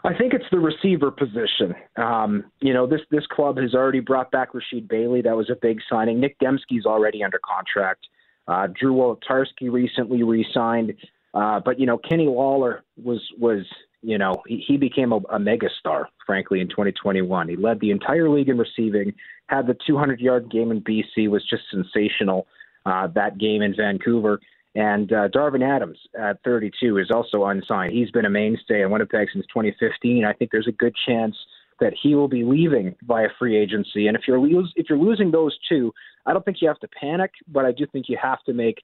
I 0.04 0.14
think 0.14 0.32
it's 0.32 0.44
the 0.52 0.60
receiver 0.60 1.10
position. 1.10 1.74
Um, 1.96 2.44
you 2.60 2.72
know, 2.72 2.86
this 2.86 3.00
this 3.10 3.26
club 3.26 3.58
has 3.58 3.74
already 3.74 3.98
brought 3.98 4.30
back 4.30 4.50
Rasheed 4.52 4.86
Bailey. 4.86 5.22
That 5.22 5.36
was 5.36 5.50
a 5.50 5.56
big 5.60 5.80
signing. 5.90 6.20
Nick 6.20 6.38
Demski's 6.38 6.86
already 6.86 7.24
under 7.24 7.40
contract. 7.44 8.06
Uh, 8.46 8.68
Drew 8.68 8.94
Wolitarsky 8.94 9.72
recently 9.72 10.22
re-signed. 10.22 10.94
Uh, 11.34 11.58
but 11.58 11.80
you 11.80 11.86
know, 11.86 11.98
Kenny 11.98 12.28
Lawler 12.28 12.84
was 12.96 13.20
was 13.36 13.66
you 14.06 14.18
know 14.18 14.42
he, 14.46 14.64
he 14.66 14.76
became 14.76 15.12
a, 15.12 15.16
a 15.30 15.38
mega 15.38 15.68
star, 15.80 16.08
frankly, 16.24 16.60
in 16.60 16.68
2021. 16.68 17.48
He 17.48 17.56
led 17.56 17.80
the 17.80 17.90
entire 17.90 18.30
league 18.30 18.48
in 18.48 18.56
receiving. 18.56 19.12
Had 19.48 19.66
the 19.66 19.76
200 19.86 20.20
yard 20.20 20.50
game 20.50 20.70
in 20.70 20.80
BC 20.80 21.28
was 21.28 21.44
just 21.48 21.64
sensational. 21.70 22.46
Uh, 22.86 23.08
that 23.08 23.36
game 23.36 23.62
in 23.62 23.74
Vancouver. 23.74 24.40
And 24.76 25.12
uh, 25.12 25.28
Darvin 25.28 25.66
Adams 25.66 25.98
at 26.16 26.40
32 26.44 26.98
is 26.98 27.10
also 27.10 27.46
unsigned. 27.46 27.94
He's 27.94 28.10
been 28.10 28.26
a 28.26 28.30
mainstay 28.30 28.82
in 28.82 28.90
Winnipeg 28.90 29.28
since 29.32 29.46
2015. 29.46 30.24
I 30.24 30.34
think 30.34 30.50
there's 30.52 30.68
a 30.68 30.72
good 30.72 30.94
chance 31.06 31.34
that 31.80 31.94
he 32.00 32.14
will 32.14 32.28
be 32.28 32.44
leaving 32.44 32.94
via 33.02 33.28
free 33.38 33.56
agency. 33.56 34.06
And 34.06 34.16
if 34.16 34.22
you're 34.28 34.38
lose, 34.38 34.72
if 34.76 34.86
you're 34.88 34.98
losing 34.98 35.30
those 35.30 35.56
two, 35.68 35.92
I 36.26 36.32
don't 36.32 36.44
think 36.44 36.58
you 36.60 36.68
have 36.68 36.78
to 36.80 36.88
panic, 36.88 37.32
but 37.48 37.64
I 37.64 37.72
do 37.72 37.86
think 37.86 38.08
you 38.08 38.18
have 38.22 38.42
to 38.44 38.52
make 38.52 38.82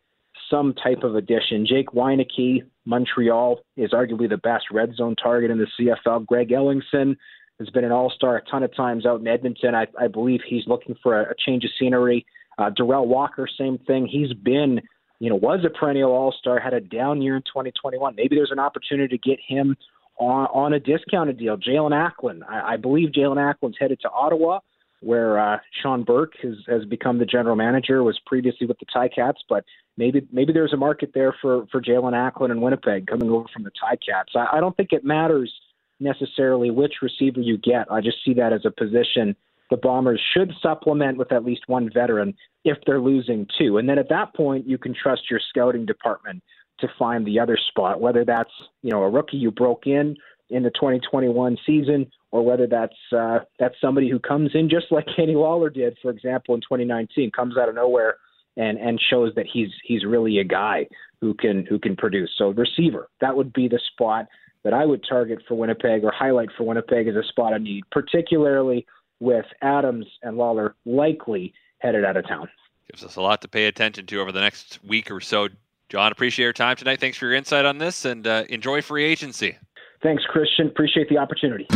some 0.50 0.74
type 0.74 1.02
of 1.02 1.14
addition. 1.14 1.66
Jake 1.66 1.88
Wieneke, 1.88 2.62
Montreal, 2.84 3.60
is 3.76 3.90
arguably 3.92 4.28
the 4.28 4.38
best 4.38 4.66
red 4.70 4.94
zone 4.94 5.16
target 5.16 5.50
in 5.50 5.58
the 5.58 5.66
CFL. 5.78 6.26
Greg 6.26 6.50
Ellingson 6.50 7.16
has 7.58 7.70
been 7.70 7.84
an 7.84 7.92
all-star 7.92 8.36
a 8.36 8.42
ton 8.42 8.62
of 8.62 8.74
times 8.74 9.06
out 9.06 9.20
in 9.20 9.26
Edmonton. 9.26 9.74
I, 9.74 9.86
I 9.98 10.08
believe 10.08 10.40
he's 10.46 10.66
looking 10.66 10.96
for 11.02 11.20
a, 11.20 11.30
a 11.30 11.34
change 11.46 11.64
of 11.64 11.70
scenery. 11.78 12.26
Uh, 12.58 12.70
Derel 12.70 13.06
Walker, 13.06 13.48
same 13.58 13.78
thing. 13.78 14.06
He's 14.06 14.32
been 14.32 14.80
you 15.22 15.30
know, 15.30 15.36
was 15.36 15.64
a 15.64 15.70
perennial 15.70 16.10
All 16.10 16.34
Star, 16.36 16.58
had 16.58 16.74
a 16.74 16.80
down 16.80 17.22
year 17.22 17.36
in 17.36 17.42
2021. 17.42 18.16
Maybe 18.16 18.34
there's 18.34 18.50
an 18.50 18.58
opportunity 18.58 19.16
to 19.16 19.30
get 19.30 19.38
him 19.46 19.76
on, 20.18 20.46
on 20.46 20.72
a 20.72 20.80
discounted 20.80 21.38
deal. 21.38 21.56
Jaelon 21.56 21.92
Acklin, 21.92 22.40
I, 22.48 22.72
I 22.72 22.76
believe 22.76 23.10
Jaelon 23.10 23.36
Acklin's 23.36 23.76
headed 23.78 24.00
to 24.00 24.10
Ottawa, 24.10 24.58
where 25.02 25.38
uh, 25.38 25.58
Shawn 25.82 26.04
Burke 26.04 26.34
has, 26.42 26.54
has 26.68 26.84
become 26.84 27.18
the 27.18 27.26
general 27.26 27.56
manager. 27.56 28.02
Was 28.02 28.18
previously 28.26 28.66
with 28.66 28.78
the 28.78 28.86
Ticats, 28.86 29.40
but 29.48 29.64
maybe 29.96 30.26
maybe 30.32 30.52
there's 30.52 30.72
a 30.72 30.76
market 30.76 31.12
there 31.14 31.34
for 31.40 31.66
for 31.70 31.80
Jaelon 31.80 32.12
Acklin 32.12 32.50
in 32.50 32.60
Winnipeg 32.60 33.06
coming 33.06 33.30
over 33.30 33.46
from 33.52 33.64
the 33.64 33.70
Ticats. 33.70 34.36
I, 34.36 34.56
I 34.56 34.60
don't 34.60 34.76
think 34.76 34.92
it 34.92 35.04
matters 35.04 35.52
necessarily 36.00 36.70
which 36.70 36.94
receiver 37.02 37.40
you 37.40 37.58
get. 37.58 37.90
I 37.90 38.00
just 38.00 38.18
see 38.24 38.34
that 38.34 38.52
as 38.52 38.64
a 38.64 38.70
position 38.70 39.36
the 39.72 39.76
Bombers 39.78 40.20
should 40.34 40.52
supplement 40.60 41.16
with 41.16 41.32
at 41.32 41.46
least 41.46 41.62
one 41.66 41.90
veteran 41.90 42.34
if 42.62 42.76
they're 42.84 43.00
losing 43.00 43.46
two. 43.58 43.78
And 43.78 43.88
then 43.88 43.98
at 43.98 44.10
that 44.10 44.34
point, 44.34 44.68
you 44.68 44.76
can 44.76 44.94
trust 44.94 45.30
your 45.30 45.40
scouting 45.48 45.86
department 45.86 46.42
to 46.80 46.88
find 46.98 47.26
the 47.26 47.40
other 47.40 47.56
spot, 47.56 47.98
whether 47.98 48.22
that's 48.22 48.50
you 48.82 48.90
know 48.90 49.02
a 49.02 49.08
rookie 49.08 49.38
you 49.38 49.50
broke 49.50 49.86
in 49.86 50.16
in 50.50 50.62
the 50.62 50.70
2021 50.70 51.56
season, 51.64 52.10
or 52.32 52.44
whether 52.44 52.66
that's 52.66 52.96
uh, 53.16 53.40
that's 53.58 53.76
somebody 53.80 54.10
who 54.10 54.18
comes 54.18 54.50
in 54.54 54.68
just 54.68 54.86
like 54.90 55.06
Kenny 55.16 55.34
Lawler 55.34 55.70
did, 55.70 55.96
for 56.02 56.10
example, 56.10 56.54
in 56.54 56.60
2019, 56.62 57.30
comes 57.30 57.56
out 57.56 57.68
of 57.68 57.74
nowhere 57.76 58.16
and 58.56 58.78
and 58.78 59.00
shows 59.00 59.32
that 59.36 59.46
he's 59.50 59.68
he's 59.84 60.04
really 60.04 60.38
a 60.38 60.44
guy 60.44 60.88
who 61.20 61.34
can 61.34 61.64
who 61.66 61.78
can 61.78 61.94
produce. 61.94 62.30
So 62.36 62.48
receiver, 62.48 63.08
that 63.20 63.36
would 63.36 63.52
be 63.52 63.68
the 63.68 63.80
spot 63.92 64.26
that 64.64 64.72
I 64.72 64.84
would 64.84 65.04
target 65.08 65.40
for 65.46 65.54
Winnipeg 65.54 66.04
or 66.04 66.12
highlight 66.12 66.48
for 66.56 66.64
Winnipeg 66.64 67.08
as 67.08 67.16
a 67.16 67.24
spot 67.24 67.52
of 67.52 67.62
need, 67.62 67.84
particularly 67.90 68.86
with 69.20 69.46
Adams 69.60 70.06
and 70.22 70.36
Lawler 70.36 70.74
likely 70.84 71.52
headed 71.78 72.04
out 72.04 72.16
of 72.16 72.26
town. 72.26 72.48
Gives 72.90 73.04
us 73.04 73.16
a 73.16 73.20
lot 73.20 73.42
to 73.42 73.48
pay 73.48 73.66
attention 73.66 74.06
to 74.06 74.20
over 74.20 74.32
the 74.32 74.40
next 74.40 74.78
week 74.84 75.10
or 75.10 75.20
so. 75.20 75.48
John, 75.88 76.10
appreciate 76.10 76.44
your 76.44 76.52
time 76.52 76.76
tonight. 76.76 77.00
Thanks 77.00 77.18
for 77.18 77.26
your 77.26 77.34
insight 77.34 77.64
on 77.64 77.78
this 77.78 78.04
and 78.04 78.26
uh, 78.26 78.44
enjoy 78.48 78.82
free 78.82 79.04
agency. 79.04 79.56
Thanks, 80.02 80.24
Christian. 80.24 80.68
Appreciate 80.68 81.08
the 81.08 81.18
opportunity. 81.18 81.66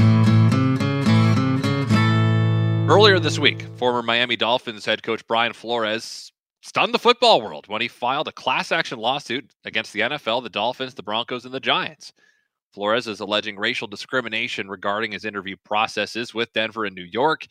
Earlier 2.89 3.19
this 3.19 3.37
week, 3.37 3.63
former 3.79 4.01
Miami 4.01 4.37
Dolphins 4.37 4.87
head 4.87 5.03
coach 5.03 5.27
Brian 5.27 5.53
Flores 5.53 6.31
stunned 6.63 6.95
the 6.95 7.01
football 7.01 7.43
world 7.43 7.67
when 7.67 7.83
he 7.83 7.89
filed 7.89 8.29
a 8.29 8.33
class 8.33 8.71
action 8.71 9.01
lawsuit 9.01 9.51
against 9.65 9.93
the 9.93 10.01
NFL, 10.01 10.45
the 10.45 10.49
Dolphins, 10.49 10.95
the 10.95 11.03
Broncos, 11.03 11.45
and 11.45 11.53
the 11.53 11.59
Giants. 11.59 12.13
Flores 12.73 13.09
is 13.09 13.19
alleging 13.19 13.57
racial 13.57 13.89
discrimination 13.89 14.69
regarding 14.69 15.11
his 15.11 15.25
interview 15.25 15.57
processes 15.65 16.33
with 16.33 16.53
Denver 16.53 16.85
and 16.85 16.95
New 16.95 17.03
York 17.03 17.47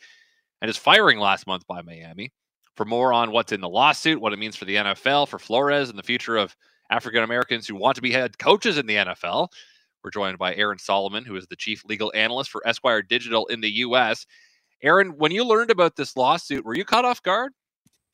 and 0.61 0.69
his 0.69 0.77
firing 0.77 1.19
last 1.19 1.47
month 1.47 1.67
by 1.67 1.81
Miami. 1.81 2.31
For 2.77 2.85
more 2.85 3.11
on 3.11 3.31
what's 3.31 3.51
in 3.51 3.59
the 3.59 3.67
lawsuit, 3.67 4.21
what 4.21 4.31
it 4.31 4.39
means 4.39 4.55
for 4.55 4.63
the 4.63 4.75
NFL, 4.75 5.27
for 5.27 5.37
Flores, 5.37 5.89
and 5.89 5.99
the 5.99 6.03
future 6.03 6.37
of 6.37 6.55
African 6.89 7.23
Americans 7.23 7.67
who 7.67 7.75
want 7.75 7.95
to 7.95 8.01
be 8.01 8.11
head 8.11 8.37
coaches 8.37 8.77
in 8.77 8.85
the 8.85 8.95
NFL, 8.95 9.49
we're 10.01 10.11
joined 10.11 10.37
by 10.37 10.55
Aaron 10.55 10.79
Solomon, 10.79 11.25
who 11.25 11.35
is 11.35 11.47
the 11.47 11.57
chief 11.57 11.83
legal 11.83 12.13
analyst 12.15 12.51
for 12.51 12.65
Esquire 12.65 13.01
Digital 13.01 13.47
in 13.47 13.59
the 13.59 13.71
U.S. 13.71 14.25
Aaron, 14.83 15.17
when 15.17 15.31
you 15.31 15.45
learned 15.45 15.71
about 15.71 15.95
this 15.95 16.15
lawsuit, 16.15 16.65
were 16.65 16.75
you 16.75 16.85
caught 16.85 17.05
off 17.05 17.21
guard? 17.23 17.53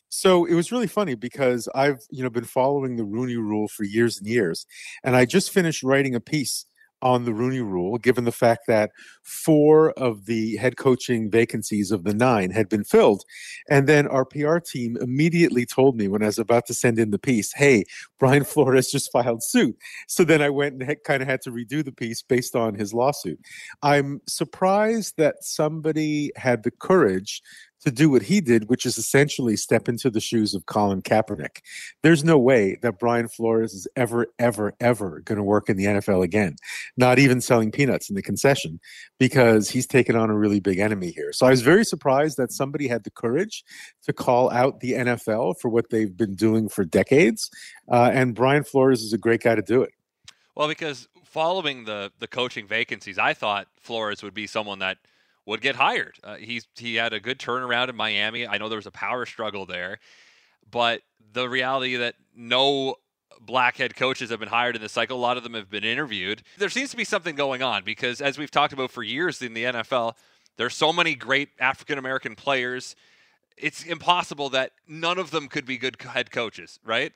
So 0.10 0.46
it 0.46 0.56
was 0.56 0.72
really 0.72 0.88
funny 0.88 1.16
because 1.16 1.70
I've 1.74 2.00
you 2.10 2.22
know 2.22 2.30
been 2.30 2.44
following 2.44 2.98
the 2.98 3.06
Rooney 3.06 3.38
Rule 3.38 3.68
for 3.70 3.84
years 3.84 4.18
and 4.18 4.28
years, 4.28 4.66
and 5.04 5.16
I 5.16 5.26
just 5.26 5.52
finished 5.52 5.84
writing 5.84 6.16
a 6.16 6.20
piece 6.20 6.66
on 7.02 7.26
the 7.26 7.34
Rooney 7.34 7.62
Rule, 7.62 7.98
given 7.98 8.26
the 8.26 8.32
fact 8.32 8.62
that 8.68 8.92
four 9.24 9.92
of 9.92 10.26
the 10.26 10.56
head 10.58 10.78
coaching 10.78 11.30
vacancies 11.30 11.92
of 11.92 12.04
the 12.04 12.14
nine 12.14 12.52
had 12.52 12.70
been 12.70 12.84
filled. 12.84 13.24
And 13.70 13.88
then 13.88 14.08
our 14.08 14.26
PR 14.26 14.58
team 14.58 14.98
immediately 15.02 15.66
told 15.66 15.96
me 15.98 16.08
when 16.08 16.24
I 16.24 16.28
was 16.28 16.40
about 16.40 16.66
to 16.68 16.74
send 16.74 17.00
in 17.00 17.12
the 17.12 17.20
piece, 17.20 17.54
hey, 17.54 17.84
Brian 18.20 18.44
Flores 18.52 18.92
just 18.92 19.12
filed 19.12 19.44
suit. 19.44 19.76
So 20.08 20.24
then 20.24 20.42
I 20.42 20.50
went 20.50 20.82
and 20.82 20.96
kind 21.04 21.22
of 21.22 21.28
had 21.28 21.42
to 21.42 21.52
redo 21.52 21.84
the 21.84 21.92
piece 21.92 22.22
based 22.22 22.56
on 22.56 22.76
his 22.76 22.94
lawsuit. 22.94 23.40
I'm 23.82 24.22
surprised 24.28 25.16
that 25.18 25.36
somebody 25.42 26.32
had 26.36 26.64
the 26.64 26.72
courage 26.72 27.42
to 27.82 27.92
do 27.92 28.10
what 28.10 28.24
he 28.24 28.42
did, 28.42 28.70
which 28.70 28.86
is 28.86 28.98
essentially 28.98 29.56
step 29.58 29.90
into 29.90 30.10
the 30.10 30.20
shoes 30.20 30.54
of 30.54 30.66
Colin 30.66 31.02
Kaepernick. 31.02 31.62
There's 32.04 32.24
no 32.24 32.38
way 32.38 32.78
that 32.82 33.00
Brian 33.00 33.28
Flores 33.28 33.74
is 33.74 33.88
ever, 33.96 34.28
ever, 34.40 34.74
ever 34.80 35.22
going 35.22 35.38
to 35.38 35.44
work 35.44 35.70
in 35.70 35.78
the 35.78 35.86
NFL 35.86 36.24
again, 36.24 36.56
not 36.98 37.20
even 37.20 37.42
selling 37.42 37.72
peanuts 37.72 38.10
in 38.10 38.16
the 38.16 38.22
concession, 38.22 38.80
because 39.20 39.70
he's 39.70 39.88
taken 39.88 40.16
on 40.16 40.30
a 40.30 40.38
really 40.38 40.60
big 40.60 40.80
enemy 40.80 41.12
here. 41.12 41.34
So 41.34 41.46
I 41.46 41.50
was 41.50 41.62
very 41.62 41.84
surprised 41.84 42.38
that 42.38 42.52
somebody 42.52 42.88
had 42.88 43.04
the 43.04 43.12
courage 43.12 43.64
to 44.04 44.14
call 44.14 44.52
out 44.52 44.80
the 44.80 44.94
NFL 44.94 45.60
for 45.60 45.70
what 45.70 45.90
they've 45.90 46.16
been 46.16 46.36
doing 46.36 46.70
for 46.70 46.86
decades. 46.86 47.50
Uh, 47.92 48.12
and 48.14 48.36
Brian 48.36 48.64
Flores 48.64 49.02
is 49.02 49.14
a 49.14 49.18
great 49.18 49.42
guy 49.42 49.56
to 49.56 49.62
do 49.62 49.82
it. 49.82 49.92
Well, 50.56 50.68
because 50.68 51.08
following 51.24 51.86
the 51.86 52.12
the 52.20 52.28
coaching 52.28 52.68
vacancies, 52.68 53.18
I 53.18 53.34
thought 53.34 53.68
Flores 53.80 54.22
would 54.22 54.34
be 54.34 54.48
someone 54.48 54.80
that 54.80 54.98
would 55.46 55.62
get 55.62 55.76
hired. 55.76 56.18
Uh, 56.24 56.36
he's 56.36 56.68
he 56.76 56.96
had 56.96 57.14
a 57.14 57.20
good 57.20 57.40
turnaround 57.40 57.90
in 57.90 57.96
Miami. 57.96 58.48
I 58.48 58.58
know 58.58 58.70
there 58.70 58.78
was 58.78 58.86
a 58.86 58.92
power 58.92 59.26
struggle 59.26 59.66
there, 59.66 60.00
but 60.70 61.02
the 61.34 61.50
reality 61.50 61.96
that 61.98 62.16
no 62.36 62.96
black 63.40 63.78
head 63.78 63.96
coaches 63.96 64.30
have 64.30 64.40
been 64.40 64.50
hired 64.50 64.76
in 64.76 64.82
this 64.82 64.92
cycle. 64.92 65.18
A 65.18 65.20
lot 65.20 65.38
of 65.38 65.44
them 65.44 65.54
have 65.54 65.70
been 65.70 65.84
interviewed. 65.84 66.44
There 66.58 66.70
seems 66.70 66.92
to 66.92 66.98
be 66.98 67.04
something 67.04 67.36
going 67.36 67.64
on 67.64 67.84
because, 67.84 68.22
as 68.22 68.38
we've 68.38 68.52
talked 68.52 68.74
about 68.74 68.92
for 68.92 69.04
years 69.04 69.42
in 69.42 69.54
the 69.54 69.64
NFL, 69.66 70.14
there's 70.58 70.76
so 70.76 70.94
many 70.94 71.16
great 71.16 71.50
African 71.60 71.98
American 71.98 72.36
players. 72.36 72.96
It's 73.58 73.84
impossible 73.84 74.50
that 74.50 74.72
none 74.88 75.18
of 75.18 75.32
them 75.32 75.48
could 75.48 75.66
be 75.66 75.78
good 75.78 76.02
head 76.02 76.32
coaches, 76.32 76.80
right? 76.84 77.14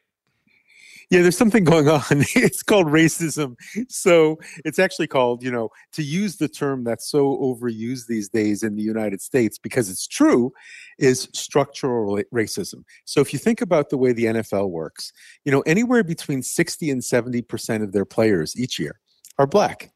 Yeah, 1.09 1.21
there's 1.21 1.37
something 1.37 1.63
going 1.63 1.87
on. 1.87 2.01
It's 2.35 2.63
called 2.63 2.87
racism. 2.87 3.55
So 3.89 4.37
it's 4.63 4.79
actually 4.79 5.07
called, 5.07 5.43
you 5.43 5.51
know, 5.51 5.69
to 5.93 6.03
use 6.03 6.37
the 6.37 6.47
term 6.47 6.83
that's 6.83 7.09
so 7.09 7.37
overused 7.37 8.07
these 8.07 8.29
days 8.29 8.63
in 8.63 8.75
the 8.75 8.81
United 8.81 9.21
States 9.21 9.57
because 9.57 9.89
it's 9.89 10.07
true, 10.07 10.51
is 10.97 11.29
structural 11.33 12.21
racism. 12.33 12.83
So 13.05 13.21
if 13.21 13.33
you 13.33 13.39
think 13.39 13.61
about 13.61 13.89
the 13.89 13.97
way 13.97 14.13
the 14.13 14.25
NFL 14.25 14.69
works, 14.69 15.11
you 15.43 15.51
know, 15.51 15.61
anywhere 15.61 16.03
between 16.03 16.41
60 16.41 16.89
and 16.89 17.01
70% 17.01 17.83
of 17.83 17.91
their 17.91 18.05
players 18.05 18.55
each 18.57 18.79
year 18.79 18.99
are 19.37 19.47
black. 19.47 19.91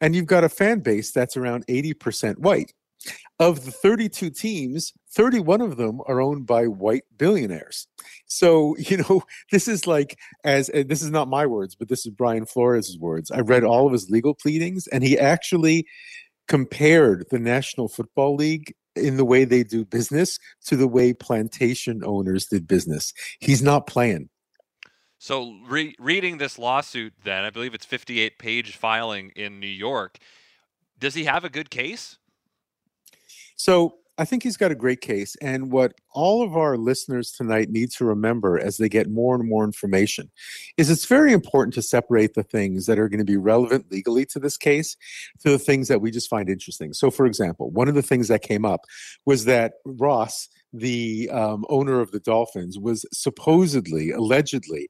And 0.00 0.16
you've 0.16 0.26
got 0.26 0.44
a 0.44 0.48
fan 0.48 0.80
base 0.80 1.12
that's 1.12 1.36
around 1.36 1.66
80% 1.68 2.38
white. 2.38 2.72
Of 3.42 3.64
the 3.64 3.72
32 3.72 4.30
teams, 4.30 4.92
31 5.10 5.62
of 5.62 5.76
them 5.76 6.00
are 6.06 6.20
owned 6.20 6.46
by 6.46 6.68
white 6.68 7.02
billionaires. 7.18 7.88
So, 8.26 8.76
you 8.78 8.98
know, 8.98 9.24
this 9.50 9.66
is 9.66 9.84
like, 9.84 10.16
as 10.44 10.68
this 10.72 11.02
is 11.02 11.10
not 11.10 11.26
my 11.26 11.46
words, 11.46 11.74
but 11.74 11.88
this 11.88 12.06
is 12.06 12.12
Brian 12.12 12.46
Flores' 12.46 12.96
words. 13.00 13.32
I 13.32 13.40
read 13.40 13.64
all 13.64 13.86
of 13.86 13.92
his 13.92 14.08
legal 14.08 14.34
pleadings, 14.34 14.86
and 14.86 15.02
he 15.02 15.18
actually 15.18 15.86
compared 16.46 17.26
the 17.30 17.40
National 17.40 17.88
Football 17.88 18.36
League 18.36 18.76
in 18.94 19.16
the 19.16 19.24
way 19.24 19.44
they 19.44 19.64
do 19.64 19.84
business 19.84 20.38
to 20.66 20.76
the 20.76 20.86
way 20.86 21.12
plantation 21.12 22.02
owners 22.04 22.46
did 22.46 22.68
business. 22.68 23.12
He's 23.40 23.62
not 23.62 23.88
playing. 23.88 24.28
So, 25.18 25.58
re- 25.66 25.96
reading 25.98 26.38
this 26.38 26.60
lawsuit, 26.60 27.14
then, 27.24 27.42
I 27.42 27.50
believe 27.50 27.74
it's 27.74 27.86
58 27.86 28.38
page 28.38 28.76
filing 28.76 29.32
in 29.34 29.58
New 29.58 29.66
York. 29.66 30.18
Does 31.00 31.14
he 31.14 31.24
have 31.24 31.44
a 31.44 31.50
good 31.50 31.68
case? 31.68 32.18
So 33.62 33.98
I 34.18 34.24
think 34.24 34.42
he's 34.42 34.56
got 34.56 34.72
a 34.72 34.74
great 34.74 35.00
case. 35.00 35.36
And 35.40 35.70
what 35.70 35.94
all 36.12 36.42
of 36.42 36.56
our 36.56 36.76
listeners 36.76 37.30
tonight 37.30 37.70
need 37.70 37.92
to 37.92 38.04
remember 38.04 38.58
as 38.58 38.76
they 38.76 38.88
get 38.88 39.08
more 39.08 39.36
and 39.36 39.48
more 39.48 39.62
information 39.62 40.32
is 40.76 40.90
it's 40.90 41.04
very 41.04 41.32
important 41.32 41.72
to 41.74 41.82
separate 41.82 42.34
the 42.34 42.42
things 42.42 42.86
that 42.86 42.98
are 42.98 43.08
going 43.08 43.20
to 43.20 43.24
be 43.24 43.36
relevant 43.36 43.86
legally 43.92 44.26
to 44.26 44.40
this 44.40 44.56
case 44.56 44.96
to 45.42 45.50
the 45.50 45.60
things 45.60 45.86
that 45.86 46.00
we 46.00 46.10
just 46.10 46.28
find 46.28 46.48
interesting. 46.48 46.92
So, 46.92 47.08
for 47.08 47.24
example, 47.24 47.70
one 47.70 47.86
of 47.86 47.94
the 47.94 48.02
things 48.02 48.26
that 48.26 48.42
came 48.42 48.64
up 48.64 48.80
was 49.26 49.44
that 49.44 49.74
Ross, 49.84 50.48
the 50.72 51.30
um, 51.30 51.64
owner 51.68 52.00
of 52.00 52.10
the 52.10 52.20
Dolphins, 52.20 52.80
was 52.80 53.06
supposedly, 53.12 54.10
allegedly, 54.10 54.88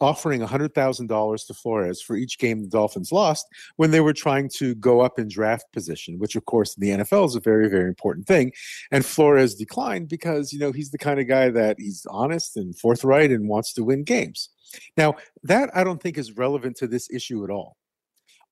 offering 0.00 0.40
$100,000 0.40 1.46
to 1.46 1.54
Flores 1.54 2.02
for 2.02 2.16
each 2.16 2.38
game 2.38 2.62
the 2.62 2.68
Dolphins 2.68 3.12
lost 3.12 3.46
when 3.76 3.90
they 3.90 4.00
were 4.00 4.12
trying 4.12 4.48
to 4.56 4.74
go 4.76 5.00
up 5.00 5.18
in 5.18 5.28
draft 5.28 5.66
position, 5.72 6.18
which 6.18 6.36
of 6.36 6.44
course 6.44 6.76
in 6.76 6.80
the 6.80 7.04
NFL 7.04 7.26
is 7.26 7.34
a 7.34 7.40
very, 7.40 7.68
very 7.68 7.88
important 7.88 8.26
thing. 8.26 8.52
And 8.90 9.04
Flores 9.04 9.54
declined 9.54 10.08
because, 10.08 10.52
you 10.52 10.58
know, 10.58 10.72
he's 10.72 10.90
the 10.90 10.98
kind 10.98 11.20
of 11.20 11.28
guy 11.28 11.50
that 11.50 11.76
he's 11.78 12.06
honest 12.10 12.56
and 12.56 12.78
forthright 12.78 13.30
and 13.30 13.48
wants 13.48 13.72
to 13.74 13.84
win 13.84 14.04
games. 14.04 14.50
Now, 14.96 15.14
that 15.44 15.70
I 15.74 15.84
don't 15.84 16.02
think 16.02 16.18
is 16.18 16.36
relevant 16.36 16.76
to 16.78 16.86
this 16.86 17.08
issue 17.10 17.44
at 17.44 17.50
all 17.50 17.76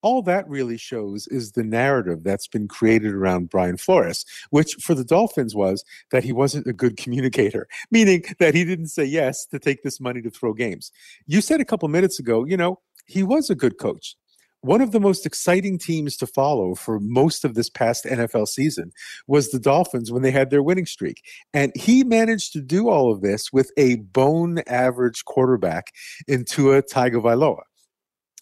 all 0.04 0.20
that 0.20 0.46
really 0.46 0.76
shows 0.76 1.26
is 1.28 1.52
the 1.52 1.64
narrative 1.64 2.22
that's 2.22 2.46
been 2.46 2.68
created 2.68 3.14
around 3.14 3.48
Brian 3.48 3.78
Flores, 3.78 4.26
which 4.50 4.74
for 4.74 4.94
the 4.94 5.02
Dolphins 5.02 5.54
was 5.54 5.82
that 6.12 6.22
he 6.22 6.30
wasn't 6.30 6.66
a 6.66 6.74
good 6.74 6.96
communicator, 7.02 7.66
meaning 7.90 8.22
that 8.38 8.54
he 8.54 8.64
didn't 8.64 8.88
say 8.88 9.04
yes 9.04 9.46
to 9.46 9.58
take 9.58 9.82
this 9.82 10.00
money 10.00 10.20
to 10.20 10.30
throw 10.30 10.52
games. 10.52 10.92
You 11.26 11.40
said 11.40 11.60
a 11.60 11.64
couple 11.64 11.88
minutes 11.88 12.18
ago, 12.18 12.44
you 12.44 12.56
know, 12.56 12.80
he 13.06 13.22
was 13.22 13.48
a 13.48 13.54
good 13.54 13.78
coach. 13.78 14.14
One 14.60 14.82
of 14.82 14.92
the 14.92 15.00
most 15.00 15.24
exciting 15.24 15.78
teams 15.78 16.18
to 16.18 16.26
follow 16.26 16.74
for 16.74 17.00
most 17.00 17.44
of 17.44 17.54
this 17.54 17.70
past 17.70 18.04
NFL 18.04 18.48
season 18.48 18.92
was 19.26 19.50
the 19.50 19.58
Dolphins 19.58 20.12
when 20.12 20.22
they 20.22 20.30
had 20.30 20.50
their 20.50 20.62
winning 20.62 20.86
streak. 20.86 21.22
And 21.54 21.72
he 21.76 22.04
managed 22.04 22.52
to 22.54 22.60
do 22.60 22.88
all 22.88 23.10
of 23.10 23.22
this 23.22 23.52
with 23.52 23.70
a 23.78 23.96
bone 23.96 24.60
average 24.66 25.24
quarterback 25.24 25.92
in 26.28 26.44
Tua 26.44 26.82
Tagovailoa 26.82 27.62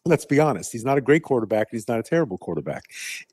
let's 0.05 0.25
be 0.25 0.41
honest, 0.41 0.73
he's 0.73 0.85
not 0.85 0.99
a 0.99 1.03
great 1.03 1.23
quarterback. 1.23 1.69
He's 1.71 1.89
not 1.89 1.99
a 1.99 2.03
terrible 2.03 2.39
quarterback. 2.39 2.85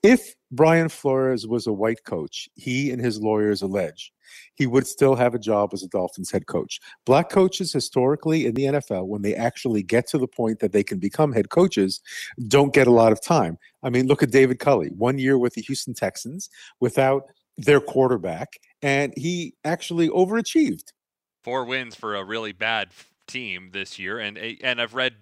If 0.02 0.34
Brian 0.50 0.88
Flores 0.88 1.46
was 1.46 1.66
a 1.66 1.72
white 1.72 2.04
coach, 2.04 2.48
he 2.54 2.90
and 2.90 3.00
his 3.00 3.20
lawyers 3.20 3.62
allege 3.62 4.12
he 4.54 4.66
would 4.66 4.86
still 4.86 5.14
have 5.14 5.34
a 5.34 5.38
job 5.38 5.70
as 5.72 5.82
a 5.82 5.88
Dolphins 5.88 6.30
head 6.30 6.46
coach. 6.46 6.80
Black 7.06 7.30
coaches 7.30 7.72
historically 7.72 8.46
in 8.46 8.54
the 8.54 8.64
NFL, 8.64 9.06
when 9.06 9.22
they 9.22 9.34
actually 9.34 9.82
get 9.82 10.06
to 10.08 10.18
the 10.18 10.28
point 10.28 10.60
that 10.60 10.72
they 10.72 10.82
can 10.82 10.98
become 10.98 11.32
head 11.32 11.50
coaches, 11.50 12.00
don't 12.48 12.74
get 12.74 12.86
a 12.86 12.92
lot 12.92 13.12
of 13.12 13.22
time. 13.22 13.58
I 13.82 13.90
mean, 13.90 14.06
look 14.06 14.22
at 14.22 14.30
David 14.30 14.58
Culley, 14.58 14.88
one 14.88 15.18
year 15.18 15.38
with 15.38 15.54
the 15.54 15.62
Houston 15.62 15.94
Texans 15.94 16.50
without 16.80 17.24
their 17.56 17.80
quarterback, 17.80 18.58
and 18.82 19.12
he 19.16 19.54
actually 19.64 20.08
overachieved. 20.08 20.92
Four 21.42 21.64
wins 21.64 21.94
for 21.94 22.14
a 22.14 22.24
really 22.24 22.52
bad 22.52 22.90
team 23.26 23.70
this 23.72 23.98
year, 23.98 24.18
and 24.18 24.36
and 24.38 24.80
I've 24.80 24.94
read 24.94 25.14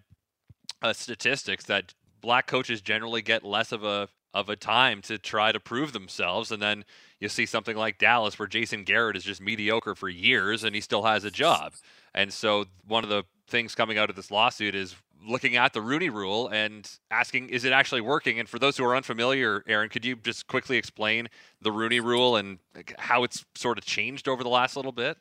uh, 0.83 0.93
statistics 0.93 1.65
that 1.65 1.95
black 2.21 2.47
coaches 2.47 2.81
generally 2.81 3.23
get 3.23 3.45
less 3.45 3.73
of 3.73 3.85
a 3.85 4.09
of 4.35 4.51
a 4.51 4.57
time 4.57 5.01
to 5.01 5.17
try 5.19 5.51
to 5.51 5.59
prove 5.59 5.93
themselves, 5.93 6.53
and 6.53 6.61
then 6.61 6.85
you 7.19 7.29
see 7.29 7.47
something 7.47 7.77
like 7.77 7.99
Dallas 7.99 8.39
where 8.39 8.47
Jason 8.47 8.85
Garrett 8.85 9.17
is 9.17 9.25
just 9.25 9.41
mediocre 9.41 9.95
for 9.95 10.09
years 10.09 10.65
and 10.65 10.75
he 10.75 10.81
still 10.81 11.03
has 11.03 11.25
a 11.25 11.31
job. 11.31 11.73
And 12.15 12.33
so 12.33 12.67
one 12.87 13.05
of 13.05 13.11
the 13.11 13.25
things 13.49 13.75
coming 13.75 13.99
out 13.99 14.11
of 14.11 14.17
this 14.17 14.31
lawsuit 14.31 14.75
is 14.75 14.95
looking 15.27 15.57
at 15.57 15.73
the 15.73 15.81
Rooney 15.81 16.11
Rule 16.11 16.49
and 16.49 16.89
asking, 17.11 17.49
is 17.49 17.65
it 17.65 17.73
actually 17.73 18.01
working? 18.01 18.39
And 18.39 18.49
for 18.49 18.59
those 18.59 18.77
who 18.77 18.85
are 18.85 18.95
unfamiliar, 18.95 19.65
Aaron, 19.67 19.89
could 19.89 20.05
you 20.05 20.15
just 20.17 20.47
quickly 20.47 20.77
explain 20.77 21.29
the 21.61 21.73
Rooney 21.73 22.01
Rule 22.01 22.37
and 22.37 22.59
how 22.99 23.25
it's 23.25 23.45
sort 23.57 23.79
of 23.79 23.85
changed 23.85 24.29
over 24.29 24.43
the 24.43 24.49
last 24.49 24.77
little 24.77 24.93
bit? 24.93 25.19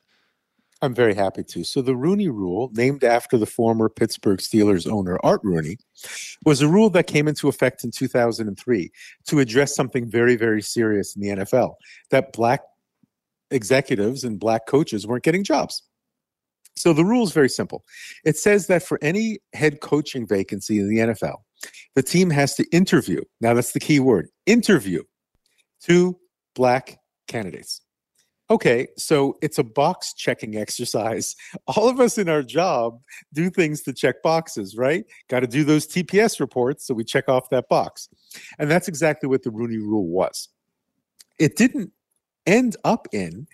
I'm 0.81 0.93
very 0.93 1.15
happy 1.15 1.43
to. 1.43 1.63
So, 1.63 1.81
the 1.81 1.95
Rooney 1.95 2.29
Rule, 2.29 2.69
named 2.73 3.03
after 3.03 3.37
the 3.37 3.45
former 3.45 3.89
Pittsburgh 3.89 4.39
Steelers 4.39 4.89
owner 4.89 5.19
Art 5.23 5.41
Rooney, 5.43 5.77
was 6.45 6.61
a 6.61 6.67
rule 6.67 6.89
that 6.91 7.07
came 7.07 7.27
into 7.27 7.47
effect 7.47 7.83
in 7.83 7.91
2003 7.91 8.91
to 9.27 9.39
address 9.39 9.75
something 9.75 10.09
very, 10.09 10.35
very 10.35 10.61
serious 10.61 11.15
in 11.15 11.21
the 11.21 11.29
NFL 11.29 11.75
that 12.11 12.31
black 12.33 12.61
executives 13.49 14.23
and 14.23 14.39
black 14.39 14.67
coaches 14.67 15.07
weren't 15.07 15.23
getting 15.23 15.43
jobs. 15.43 15.81
So, 16.75 16.93
the 16.93 17.05
rule 17.05 17.23
is 17.23 17.31
very 17.31 17.49
simple 17.49 17.83
it 18.23 18.37
says 18.37 18.67
that 18.67 18.83
for 18.83 18.99
any 19.01 19.39
head 19.53 19.81
coaching 19.81 20.27
vacancy 20.27 20.79
in 20.79 20.89
the 20.89 20.97
NFL, 20.97 21.37
the 21.95 22.03
team 22.03 22.29
has 22.29 22.53
to 22.55 22.65
interview. 22.71 23.21
Now, 23.41 23.55
that's 23.55 23.71
the 23.71 23.79
key 23.79 23.99
word 23.99 24.29
interview 24.45 25.03
two 25.81 26.19
black 26.55 26.99
candidates. 27.27 27.81
Okay, 28.49 28.87
so 28.95 29.37
it's 29.41 29.57
a 29.57 29.63
box 29.63 30.13
checking 30.13 30.55
exercise. 30.55 31.35
All 31.67 31.89
of 31.89 31.99
us 31.99 32.17
in 32.17 32.29
our 32.29 32.43
job 32.43 33.01
do 33.33 33.49
things 33.49 33.81
to 33.83 33.93
check 33.93 34.23
boxes, 34.23 34.77
right? 34.77 35.05
Got 35.27 35.41
to 35.41 35.47
do 35.47 35.63
those 35.63 35.85
TPS 35.85 36.39
reports, 36.39 36.87
so 36.87 36.93
we 36.93 37.03
check 37.03 37.27
off 37.27 37.49
that 37.49 37.67
box. 37.67 38.07
And 38.57 38.71
that's 38.71 38.87
exactly 38.87 39.27
what 39.27 39.43
the 39.43 39.51
Rooney 39.51 39.77
Rule 39.77 40.07
was. 40.07 40.49
It 41.39 41.57
didn't 41.57 41.91
end 42.45 42.77
up 42.85 43.07
in 43.11 43.47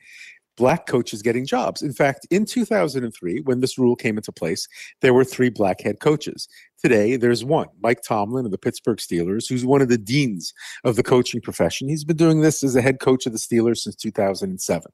black 0.57 0.85
coaches 0.85 1.21
getting 1.21 1.45
jobs. 1.45 1.81
In 1.81 1.93
fact, 1.93 2.27
in 2.29 2.45
2003, 2.45 3.41
when 3.41 3.59
this 3.59 3.77
rule 3.77 3.95
came 3.95 4.17
into 4.17 4.31
place, 4.31 4.67
there 5.01 5.13
were 5.13 5.23
three 5.23 5.49
black 5.49 5.81
head 5.81 5.99
coaches. 5.99 6.47
Today, 6.81 7.15
there's 7.15 7.45
one, 7.45 7.67
Mike 7.81 8.01
Tomlin 8.01 8.45
of 8.45 8.51
the 8.51 8.57
Pittsburgh 8.57 8.97
Steelers, 8.97 9.47
who's 9.47 9.65
one 9.65 9.81
of 9.81 9.89
the 9.89 9.97
deans 9.97 10.53
of 10.83 10.95
the 10.95 11.03
coaching 11.03 11.41
profession. 11.41 11.87
He's 11.87 12.03
been 12.03 12.17
doing 12.17 12.41
this 12.41 12.63
as 12.63 12.75
a 12.75 12.81
head 12.81 12.99
coach 12.99 13.25
of 13.25 13.31
the 13.31 13.39
Steelers 13.39 13.77
since 13.77 13.95
2007. 13.95 14.91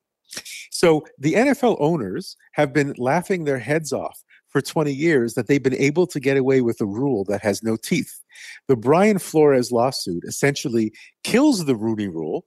So 0.70 1.06
the 1.18 1.34
NFL 1.34 1.78
owners 1.80 2.38
have 2.54 2.72
been 2.72 2.94
laughing 2.98 3.44
their 3.44 3.60
heads 3.60 3.92
off 3.92 4.24
for 4.50 4.62
20 4.62 4.92
years 4.94 5.34
that 5.34 5.48
they've 5.48 5.62
been 5.62 5.76
able 5.76 6.08
to 6.08 6.20
get 6.20 6.38
away 6.38 6.62
with 6.62 6.82
a 6.82 6.86
rule 6.86 7.24
that 7.26 7.42
has 7.42 7.64
no 7.64 7.76
teeth. 7.76 8.20
The 8.68 8.76
Brian 8.76 9.20
Flores 9.20 9.72
lawsuit 9.72 10.24
essentially 10.26 10.92
kills 11.24 11.66
the 11.66 11.76
Rooney 11.76 12.08
rule 12.08 12.46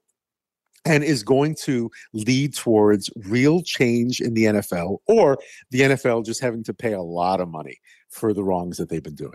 and 0.84 1.04
is 1.04 1.22
going 1.22 1.54
to 1.54 1.90
lead 2.12 2.54
towards 2.54 3.10
real 3.26 3.62
change 3.62 4.20
in 4.20 4.34
the 4.34 4.44
NFL 4.44 4.98
or 5.06 5.38
the 5.70 5.80
NFL 5.80 6.24
just 6.24 6.40
having 6.40 6.64
to 6.64 6.74
pay 6.74 6.92
a 6.92 7.02
lot 7.02 7.40
of 7.40 7.48
money 7.48 7.78
for 8.08 8.34
the 8.34 8.42
wrongs 8.42 8.76
that 8.78 8.88
they've 8.88 9.02
been 9.02 9.14
doing. 9.14 9.32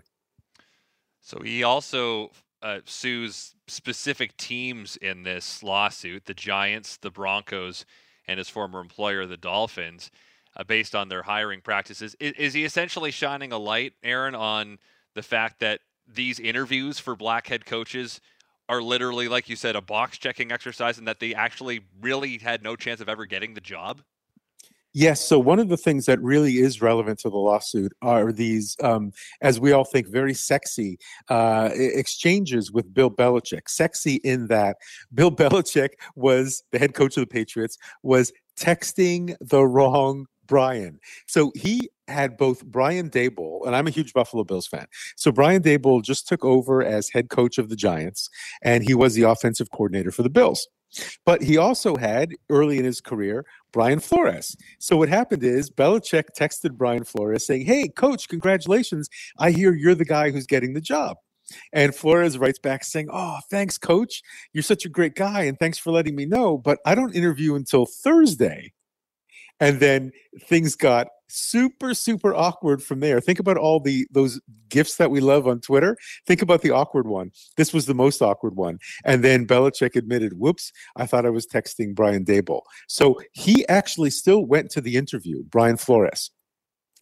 So 1.22 1.40
he 1.44 1.64
also 1.64 2.32
uh, 2.62 2.80
sues 2.86 3.56
specific 3.68 4.36
teams 4.38 4.98
in 4.98 5.24
this 5.24 5.64
lawsuit 5.64 6.26
the 6.26 6.34
Giants, 6.34 6.98
the 6.98 7.12
Broncos, 7.12 7.86
and 8.28 8.38
his 8.38 8.50
former 8.50 8.80
employer, 8.80 9.26
the 9.26 9.38
Dolphins, 9.38 10.12
uh, 10.56 10.64
based 10.64 10.96
on 10.96 11.10
their 11.10 11.24
hiring 11.24 11.62
practices. 11.62 12.16
Is, 12.20 12.34
is 12.34 12.54
he 12.54 12.66
essentially 12.66 13.12
shining 13.12 13.52
a 13.52 13.58
light, 13.58 13.94
Aaron, 14.04 14.36
on 14.36 14.80
the 15.16 15.22
fact 15.22 15.60
that 15.60 15.82
these 16.08 16.40
interviews 16.40 17.00
for 17.00 17.16
black 17.16 17.48
head 17.48 17.66
coaches 17.66 18.22
are 18.70 18.82
literally, 18.82 19.28
like 19.28 19.50
you 19.50 19.56
said, 19.56 19.76
a 19.76 19.82
box 19.82 20.18
checking 20.18 20.52
exercise 20.52 20.98
and 20.98 21.08
that 21.08 21.20
they 21.20 21.34
actually 21.34 21.82
really 22.02 22.38
had 22.38 22.64
no 22.64 22.76
chance 22.76 23.02
of 23.02 23.10
ever 23.10 23.26
getting 23.26 23.54
the 23.54 23.62
job? 23.62 24.02
Yes. 24.94 25.22
So 25.22 25.38
one 25.38 25.60
of 25.60 25.70
the 25.70 25.78
things 25.78 26.06
that 26.06 26.20
really 26.22 26.58
is 26.58 26.82
relevant 26.82 27.20
to 27.20 27.30
the 27.30 27.38
lawsuit 27.38 27.94
are 28.02 28.32
these, 28.32 28.76
um, 28.82 29.12
as 29.42 29.60
we 29.60 29.72
all 29.72 29.84
think, 29.84 30.08
very 30.08 30.34
sexy 30.34 30.98
uh, 31.30 31.70
exchanges 31.74 32.72
with 32.72 32.92
Bill 32.94 33.12
Belichick. 33.12 33.70
Sexy 33.70 34.16
in 34.24 34.48
that 34.48 34.78
Bill 35.14 35.32
Belichick 35.36 35.90
was 36.16 36.64
the 36.72 36.80
head 36.80 36.96
coach 36.96 37.16
of 37.16 37.22
the 37.22 37.28
Patriots, 37.28 37.78
was 38.02 38.32
texting 38.58 39.36
the 39.40 39.64
wrong 39.68 40.26
Brian. 40.48 41.00
So 41.28 41.52
he 41.54 41.90
had 42.08 42.38
both 42.38 42.66
Brian 42.66 43.10
Daboll, 43.10 43.66
and 43.66 43.76
I'm 43.76 43.88
a 43.88 43.92
huge 43.92 44.14
Buffalo 44.14 44.44
Bills 44.44 44.68
fan. 44.68 44.86
So 45.16 45.32
Brian 45.32 45.62
Daboll 45.62 46.04
just 46.04 46.28
took 46.28 46.44
over 46.46 46.84
as 46.84 47.10
head 47.10 47.30
coach 47.30 47.58
of 47.58 47.70
the 47.70 47.76
Giants, 47.76 48.30
and 48.62 48.84
he 48.84 48.94
was 48.94 49.16
the 49.16 49.24
offensive 49.24 49.72
coordinator 49.72 50.12
for 50.12 50.24
the 50.24 50.30
Bills. 50.30 50.68
But 51.26 51.44
he 51.44 51.58
also 51.58 51.96
had 51.96 52.32
early 52.50 52.80
in 52.80 52.86
his 52.86 53.02
career 53.02 53.46
Brian 53.74 54.00
Flores. 54.00 54.56
So 54.80 54.98
what 54.98 55.10
happened 55.10 55.44
is 55.44 55.70
Belichick 55.70 56.30
texted 56.38 56.78
Brian 56.78 57.04
Flores 57.04 57.46
saying, 57.46 57.66
Hey, 57.66 57.90
coach, 57.90 58.30
congratulations. 58.30 59.10
I 59.38 59.52
hear 59.52 59.76
you're 59.76 59.96
the 59.96 60.06
guy 60.06 60.32
who's 60.32 60.48
getting 60.48 60.74
the 60.74 60.82
job. 60.82 61.18
And 61.74 61.96
Flores 61.96 62.38
writes 62.38 62.60
back 62.60 62.84
saying, 62.84 63.10
Oh, 63.12 63.40
thanks, 63.50 63.78
coach. 63.78 64.22
You're 64.54 64.64
such 64.64 64.86
a 64.86 64.90
great 64.90 65.16
guy. 65.16 65.44
And 65.44 65.60
thanks 65.60 65.78
for 65.78 65.92
letting 65.92 66.16
me 66.16 66.26
know. 66.26 66.58
But 66.58 66.80
I 66.86 66.96
don't 66.96 67.16
interview 67.16 67.56
until 67.56 67.86
Thursday 67.86 68.72
and 69.60 69.80
then 69.80 70.12
things 70.48 70.76
got 70.76 71.08
super 71.30 71.94
super 71.94 72.34
awkward 72.34 72.82
from 72.82 73.02
there. 73.02 73.20
Think 73.20 73.40
about 73.40 73.58
all 73.58 73.80
the 73.80 74.08
those 74.12 74.40
gifts 74.70 74.96
that 74.96 75.12
we 75.12 75.20
love 75.20 75.48
on 75.48 75.60
twitter. 75.60 75.98
Think 76.26 76.42
about 76.42 76.62
the 76.62 76.72
awkward 76.72 77.08
one. 77.08 77.32
This 77.58 77.74
was 77.74 77.86
the 77.86 77.94
most 77.94 78.22
awkward 78.22 78.56
one. 78.56 78.80
And 79.04 79.24
then 79.24 79.46
Belichick 79.46 79.96
admitted 79.96 80.34
whoops 80.40 80.72
i 80.96 81.06
thought 81.06 81.26
i 81.26 81.30
was 81.30 81.46
texting 81.46 81.94
brian 81.94 82.24
Daboll 82.24 82.62
so 82.88 83.20
he 83.34 83.68
actually 83.68 84.10
still 84.10 84.46
went 84.46 84.72
to 84.72 84.82
the 84.82 84.96
interview 84.96 85.44
brian 85.44 85.78
flores 85.78 86.32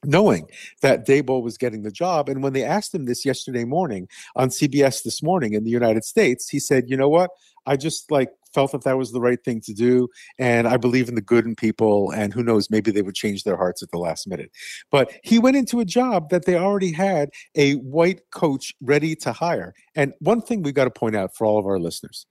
knowing 0.06 0.48
that 0.82 1.06
Daboll 1.06 1.44
was 1.44 1.58
getting 1.58 1.84
the 1.84 1.92
job. 1.92 2.30
And 2.30 2.44
when 2.44 2.54
they 2.54 2.64
asked 2.64 2.94
him 2.94 3.06
this 3.06 3.26
yesterday 3.26 3.66
morning 3.66 4.08
on 4.36 4.50
CBS 4.50 5.04
this 5.04 5.22
morning 5.24 5.54
in 5.54 5.64
the 5.64 5.72
United 5.72 6.04
States, 6.04 6.50
he 6.50 6.60
said, 6.60 6.90
you 6.90 6.98
know 6.98 7.10
what? 7.10 7.32
I 7.66 7.76
just 7.76 8.12
like 8.12 8.30
felt 8.56 8.72
that 8.72 8.84
that 8.86 8.98
was 8.98 9.12
the 9.12 9.22
right 9.22 9.44
thing 9.44 9.62
to 9.62 9.74
do. 9.74 10.08
And 10.40 10.68
I 10.68 10.78
believe 10.78 11.10
in 11.10 11.16
the 11.16 11.22
good 11.22 11.46
in 11.46 11.56
people. 11.56 12.12
And 12.12 12.34
who 12.34 12.42
knows, 12.42 12.72
maybe 12.72 12.90
they 12.90 13.02
would 13.02 13.16
change 13.16 13.44
their 13.44 13.58
hearts 13.58 13.84
at 13.84 13.92
the 13.92 14.00
last 14.00 14.28
minute. 14.28 14.52
But 14.90 15.12
he 15.24 15.38
went 15.38 15.58
into 15.58 15.80
a 15.80 15.86
job 15.86 16.30
that 16.30 16.46
they 16.46 16.56
already 16.56 16.94
had 16.94 17.30
a 17.56 17.74
white 17.74 18.22
coach 18.32 18.74
ready 18.82 19.16
to 19.18 19.34
hire. 19.34 19.76
And 19.94 20.14
one 20.20 20.42
thing 20.42 20.64
we've 20.64 20.74
got 20.74 20.86
to 20.86 20.92
point 20.92 21.16
out 21.16 21.36
for 21.36 21.46
all 21.46 21.60
of 21.60 21.66
our 21.66 21.80
listeners 21.80 22.26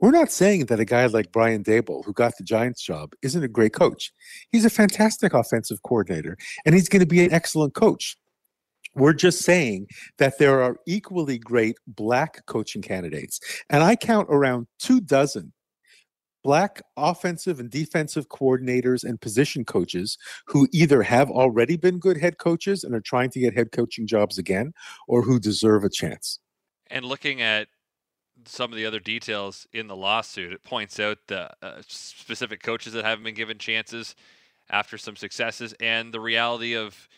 we're 0.00 0.10
not 0.10 0.32
saying 0.32 0.66
that 0.66 0.80
a 0.80 0.84
guy 0.84 1.06
like 1.06 1.32
Brian 1.32 1.62
Daboll, 1.62 2.04
who 2.04 2.12
got 2.12 2.36
the 2.36 2.42
Giants 2.42 2.82
job, 2.82 3.12
isn't 3.22 3.42
a 3.42 3.48
great 3.48 3.72
coach. 3.72 4.12
He's 4.50 4.64
a 4.64 4.70
fantastic 4.70 5.32
offensive 5.32 5.82
coordinator, 5.84 6.36
and 6.66 6.74
he's 6.74 6.88
going 6.88 7.00
to 7.00 7.06
be 7.06 7.24
an 7.24 7.32
excellent 7.32 7.74
coach. 7.74 8.16
We're 8.94 9.14
just 9.14 9.42
saying 9.42 9.88
that 10.18 10.38
there 10.38 10.62
are 10.62 10.76
equally 10.86 11.38
great 11.38 11.76
black 11.86 12.44
coaching 12.46 12.82
candidates. 12.82 13.40
And 13.70 13.82
I 13.82 13.96
count 13.96 14.28
around 14.30 14.66
two 14.78 15.00
dozen 15.00 15.52
black 16.42 16.82
offensive 16.96 17.60
and 17.60 17.70
defensive 17.70 18.28
coordinators 18.28 19.04
and 19.04 19.20
position 19.20 19.64
coaches 19.64 20.18
who 20.46 20.68
either 20.72 21.02
have 21.02 21.30
already 21.30 21.76
been 21.76 21.98
good 21.98 22.16
head 22.16 22.38
coaches 22.38 22.84
and 22.84 22.94
are 22.94 23.00
trying 23.00 23.30
to 23.30 23.40
get 23.40 23.54
head 23.54 23.72
coaching 23.72 24.06
jobs 24.06 24.38
again 24.38 24.72
or 25.06 25.22
who 25.22 25.38
deserve 25.38 25.84
a 25.84 25.90
chance. 25.90 26.40
And 26.88 27.04
looking 27.04 27.40
at 27.40 27.68
some 28.44 28.72
of 28.72 28.76
the 28.76 28.86
other 28.86 29.00
details 29.00 29.66
in 29.72 29.86
the 29.86 29.96
lawsuit, 29.96 30.52
it 30.52 30.64
points 30.64 30.98
out 30.98 31.18
the 31.28 31.50
uh, 31.62 31.80
specific 31.86 32.62
coaches 32.62 32.92
that 32.92 33.04
haven't 33.04 33.24
been 33.24 33.34
given 33.34 33.58
chances 33.58 34.16
after 34.70 34.98
some 34.98 35.16
successes 35.16 35.74
and 35.80 36.12
the 36.12 36.20
reality 36.20 36.76
of 36.76 37.08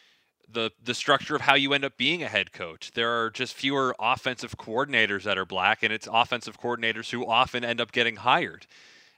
the 0.51 0.71
the 0.83 0.95
structure 0.95 1.35
of 1.35 1.43
how 1.43 1.55
you 1.55 1.73
end 1.73 1.85
up 1.85 1.97
being 1.97 2.23
a 2.23 2.29
head 2.29 2.53
coach. 2.53 2.93
There 2.95 3.11
are 3.11 3.31
just 3.31 3.55
fewer 3.55 3.95
offensive 3.99 4.57
coordinators 4.57 5.23
that 5.25 5.39
are 5.39 5.45
black, 5.45 5.83
and 5.83 5.93
it's 5.93 6.09
offensive 6.11 6.61
coordinators 6.61 7.11
who 7.11 7.27
often 7.27 7.65
end 7.65 7.81
up 7.81 7.93
getting 7.93 8.17
hired 8.17 8.67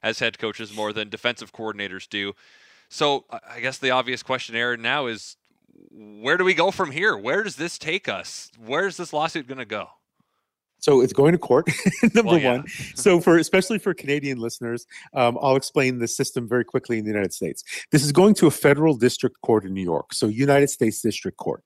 as 0.02 0.18
head 0.18 0.38
coaches 0.38 0.74
more 0.74 0.92
than 0.92 1.08
defensive 1.08 1.52
coordinators 1.52 2.08
do. 2.08 2.34
So 2.88 3.24
I 3.30 3.60
guess 3.60 3.78
the 3.78 3.90
obvious 3.90 4.22
question, 4.22 4.54
Aaron, 4.54 4.82
now 4.82 5.06
is 5.06 5.36
where 5.90 6.36
do 6.36 6.44
we 6.44 6.54
go 6.54 6.70
from 6.70 6.90
here? 6.92 7.16
Where 7.16 7.42
does 7.42 7.56
this 7.56 7.78
take 7.78 8.08
us? 8.08 8.50
Where's 8.64 8.96
this 8.96 9.12
lawsuit 9.12 9.46
going 9.46 9.58
to 9.58 9.64
go? 9.64 9.90
So 10.78 11.00
it's 11.00 11.12
going 11.12 11.32
to 11.32 11.38
court, 11.38 11.68
number 12.14 12.32
well, 12.32 12.38
yeah. 12.38 12.52
one. 12.58 12.68
So 12.94 13.20
for 13.20 13.38
especially 13.38 13.78
for 13.78 13.94
Canadian 13.94 14.38
listeners, 14.38 14.86
um, 15.14 15.38
I'll 15.40 15.56
explain 15.56 15.98
the 15.98 16.08
system 16.08 16.48
very 16.48 16.64
quickly 16.64 16.98
in 16.98 17.04
the 17.04 17.10
United 17.10 17.32
States. 17.32 17.64
This 17.90 18.04
is 18.04 18.12
going 18.12 18.34
to 18.34 18.46
a 18.46 18.50
federal 18.50 18.96
district 18.96 19.40
court 19.42 19.64
in 19.64 19.74
New 19.74 19.82
York, 19.82 20.12
so 20.12 20.26
United 20.26 20.70
States 20.70 21.00
District 21.00 21.36
Court. 21.38 21.62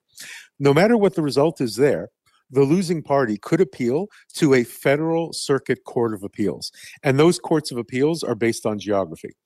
No 0.59 0.73
matter 0.73 0.96
what 0.96 1.14
the 1.14 1.23
result 1.23 1.61
is 1.61 1.77
there, 1.77 2.11
the 2.51 2.62
losing 2.62 3.03
party 3.03 3.37
could 3.37 3.61
appeal 3.61 4.07
to 4.35 4.55
a 4.55 4.64
federal 4.64 5.33
circuit 5.33 5.85
court 5.85 6.14
of 6.14 6.23
appeals. 6.23 6.73
And 7.03 7.18
those 7.18 7.38
courts 7.38 7.70
of 7.70 7.79
appeals 7.79 8.23
are 8.23 8.35
based 8.35 8.66
on 8.66 8.79
geography. 8.79 9.37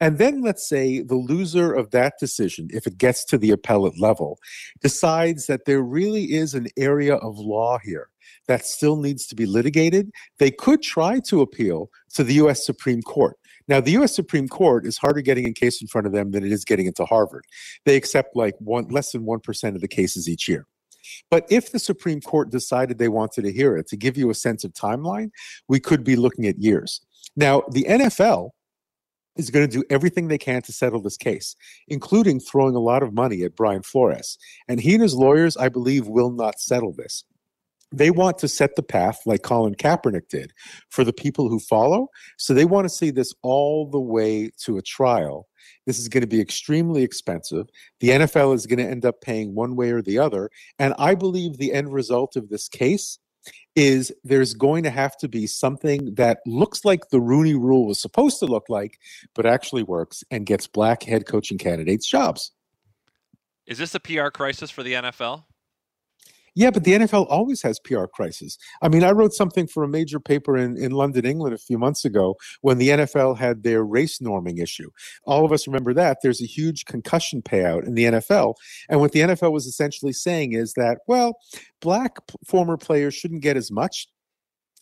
And 0.00 0.18
then 0.18 0.42
let's 0.42 0.68
say 0.68 1.00
the 1.00 1.14
loser 1.14 1.72
of 1.72 1.92
that 1.92 2.14
decision, 2.18 2.68
if 2.70 2.86
it 2.86 2.98
gets 2.98 3.24
to 3.26 3.38
the 3.38 3.52
appellate 3.52 3.98
level, 3.98 4.38
decides 4.80 5.46
that 5.46 5.64
there 5.66 5.80
really 5.80 6.32
is 6.32 6.52
an 6.54 6.66
area 6.76 7.14
of 7.14 7.38
law 7.38 7.78
here 7.82 8.08
that 8.46 8.64
still 8.64 8.96
needs 8.96 9.26
to 9.26 9.34
be 9.34 9.46
litigated. 9.46 10.10
They 10.38 10.50
could 10.50 10.82
try 10.82 11.20
to 11.20 11.40
appeal 11.40 11.90
to 12.14 12.24
the 12.24 12.34
U.S. 12.34 12.64
Supreme 12.64 13.02
Court. 13.02 13.36
Now, 13.68 13.80
the 13.80 13.92
U.S. 13.92 14.14
Supreme 14.14 14.48
Court 14.48 14.86
is 14.86 14.96
harder 14.96 15.20
getting 15.20 15.46
a 15.46 15.52
case 15.52 15.82
in 15.82 15.88
front 15.88 16.06
of 16.06 16.12
them 16.12 16.30
than 16.30 16.44
it 16.44 16.52
is 16.52 16.64
getting 16.64 16.86
into 16.86 17.04
Harvard. 17.04 17.44
They 17.84 17.96
accept 17.96 18.34
like 18.34 18.54
one 18.58 18.88
less 18.88 19.12
than 19.12 19.24
one 19.24 19.40
percent 19.40 19.76
of 19.76 19.82
the 19.82 19.88
cases 19.88 20.28
each 20.28 20.48
year. 20.48 20.66
But 21.30 21.46
if 21.50 21.72
the 21.72 21.78
Supreme 21.78 22.20
Court 22.20 22.50
decided 22.50 22.98
they 22.98 23.08
wanted 23.08 23.42
to 23.42 23.52
hear 23.52 23.76
it, 23.76 23.86
to 23.88 23.96
give 23.96 24.16
you 24.16 24.30
a 24.30 24.34
sense 24.34 24.64
of 24.64 24.72
timeline, 24.72 25.30
we 25.68 25.80
could 25.80 26.04
be 26.04 26.16
looking 26.16 26.46
at 26.46 26.58
years. 26.58 27.00
Now, 27.36 27.62
the 27.70 27.84
NFL 27.84 28.50
is 29.36 29.50
going 29.50 29.68
to 29.68 29.72
do 29.72 29.84
everything 29.88 30.28
they 30.28 30.38
can 30.38 30.62
to 30.62 30.72
settle 30.72 31.00
this 31.00 31.16
case, 31.16 31.54
including 31.86 32.40
throwing 32.40 32.74
a 32.74 32.80
lot 32.80 33.02
of 33.02 33.14
money 33.14 33.42
at 33.44 33.54
Brian 33.54 33.82
Flores. 33.82 34.36
And 34.66 34.80
he 34.80 34.94
and 34.94 35.02
his 35.02 35.14
lawyers, 35.14 35.56
I 35.56 35.68
believe, 35.68 36.08
will 36.08 36.30
not 36.30 36.58
settle 36.58 36.92
this. 36.92 37.24
They 37.90 38.10
want 38.10 38.38
to 38.38 38.48
set 38.48 38.76
the 38.76 38.82
path, 38.82 39.20
like 39.24 39.42
Colin 39.42 39.74
Kaepernick 39.74 40.28
did, 40.28 40.52
for 40.90 41.04
the 41.04 41.12
people 41.12 41.48
who 41.48 41.58
follow. 41.58 42.08
So 42.36 42.52
they 42.52 42.64
want 42.64 42.84
to 42.84 42.94
see 42.94 43.10
this 43.10 43.32
all 43.42 43.88
the 43.88 44.00
way 44.00 44.50
to 44.64 44.76
a 44.76 44.82
trial. 44.82 45.48
This 45.86 45.98
is 45.98 46.08
going 46.08 46.20
to 46.20 46.26
be 46.26 46.40
extremely 46.40 47.02
expensive. 47.02 47.66
The 48.00 48.10
NFL 48.10 48.54
is 48.54 48.66
going 48.66 48.78
to 48.78 48.90
end 48.90 49.06
up 49.06 49.22
paying 49.22 49.54
one 49.54 49.74
way 49.74 49.90
or 49.90 50.02
the 50.02 50.18
other. 50.18 50.50
And 50.78 50.94
I 50.98 51.14
believe 51.14 51.56
the 51.56 51.72
end 51.72 51.92
result 51.92 52.36
of 52.36 52.50
this 52.50 52.68
case 52.68 53.18
is 53.74 54.12
there's 54.24 54.54
going 54.54 54.82
to 54.82 54.90
have 54.90 55.16
to 55.16 55.28
be 55.28 55.46
something 55.46 56.14
that 56.16 56.40
looks 56.46 56.84
like 56.84 57.08
the 57.10 57.20
Rooney 57.20 57.54
rule 57.54 57.86
was 57.86 58.00
supposed 58.00 58.38
to 58.40 58.46
look 58.46 58.68
like, 58.68 58.98
but 59.34 59.46
actually 59.46 59.82
works 59.82 60.24
and 60.30 60.44
gets 60.44 60.66
black 60.66 61.04
head 61.04 61.26
coaching 61.26 61.58
candidates 61.58 62.06
jobs. 62.06 62.52
Is 63.66 63.78
this 63.78 63.94
a 63.94 64.00
PR 64.00 64.28
crisis 64.28 64.70
for 64.70 64.82
the 64.82 64.94
NFL? 64.94 65.44
Yeah, 66.54 66.70
but 66.70 66.84
the 66.84 66.92
NFL 66.92 67.26
always 67.28 67.62
has 67.62 67.80
PR 67.80 68.04
crisis. 68.04 68.58
I 68.82 68.88
mean, 68.88 69.04
I 69.04 69.10
wrote 69.10 69.32
something 69.32 69.66
for 69.66 69.82
a 69.82 69.88
major 69.88 70.20
paper 70.20 70.56
in, 70.56 70.76
in 70.76 70.92
London, 70.92 71.24
England 71.24 71.54
a 71.54 71.58
few 71.58 71.78
months 71.78 72.04
ago 72.04 72.36
when 72.60 72.78
the 72.78 72.88
NFL 72.88 73.38
had 73.38 73.62
their 73.62 73.84
race 73.84 74.18
norming 74.18 74.62
issue. 74.62 74.90
All 75.24 75.44
of 75.44 75.52
us 75.52 75.66
remember 75.66 75.94
that. 75.94 76.18
There's 76.22 76.42
a 76.42 76.46
huge 76.46 76.84
concussion 76.84 77.42
payout 77.42 77.86
in 77.86 77.94
the 77.94 78.04
NFL. 78.04 78.54
And 78.88 79.00
what 79.00 79.12
the 79.12 79.20
NFL 79.20 79.52
was 79.52 79.66
essentially 79.66 80.12
saying 80.12 80.52
is 80.52 80.74
that, 80.74 80.98
well, 81.06 81.38
black 81.80 82.16
former 82.46 82.76
players 82.76 83.14
shouldn't 83.14 83.42
get 83.42 83.56
as 83.56 83.70
much 83.70 84.08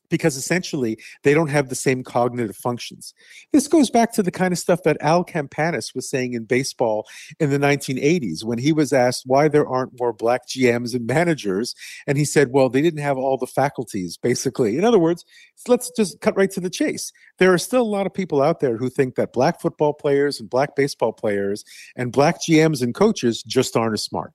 because 0.09 0.37
essentially 0.37 0.99
they 1.23 1.35
don't 1.35 1.49
have 1.49 1.69
the 1.69 1.75
same 1.75 2.03
cognitive 2.03 2.57
functions. 2.57 3.15
This 3.53 3.69
goes 3.69 3.91
back 3.91 4.13
to 4.15 4.23
the 4.23 4.31
kind 4.31 4.53
of 4.53 4.59
stuff 4.59 4.83
that 4.85 4.97
Al 5.01 5.25
Campanis 5.25 5.95
was 5.95 6.09
saying 6.09 6.35
in 6.35 6.45
baseball 6.45 7.07
in 7.41 7.51
the 7.51 7.59
1980s 7.59 8.45
when 8.45 8.59
he 8.59 8.73
was 8.73 8.93
asked 8.93 9.25
why 9.27 9.49
there 9.49 9.67
aren't 9.67 9.99
more 9.99 10.13
black 10.13 10.47
GMs 10.47 10.95
and 10.95 11.07
managers. 11.07 11.75
And 12.07 12.19
he 12.19 12.25
said, 12.25 12.53
well, 12.53 12.69
they 12.69 12.83
didn't 12.83 13.01
have 13.01 13.19
all 13.19 13.37
the 13.37 13.47
faculties, 13.47 14.17
basically. 14.17 14.79
In 14.79 14.85
other 14.85 14.99
words, 14.99 15.25
let's 15.69 15.91
just 15.91 16.21
cut 16.21 16.37
right 16.37 16.51
to 16.51 16.61
the 16.61 16.71
chase. 16.71 17.13
There 17.39 17.53
are 17.53 17.59
still 17.59 17.83
a 17.83 17.85
lot 17.85 18.07
of 18.07 18.15
people 18.15 18.43
out 18.43 18.61
there 18.61 18.77
who 18.77 18.89
think 18.89 19.15
that 19.17 19.33
black 19.33 19.61
football 19.61 19.93
players 19.93 20.41
and 20.41 20.49
black 20.49 20.77
baseball 20.77 21.13
players 21.13 21.65
and 21.97 22.13
black 22.13 22.37
GMs 22.41 22.83
and 22.83 22.95
coaches 22.95 23.43
just 23.43 23.77
aren't 23.77 23.95
as 23.95 24.03
smart. 24.03 24.33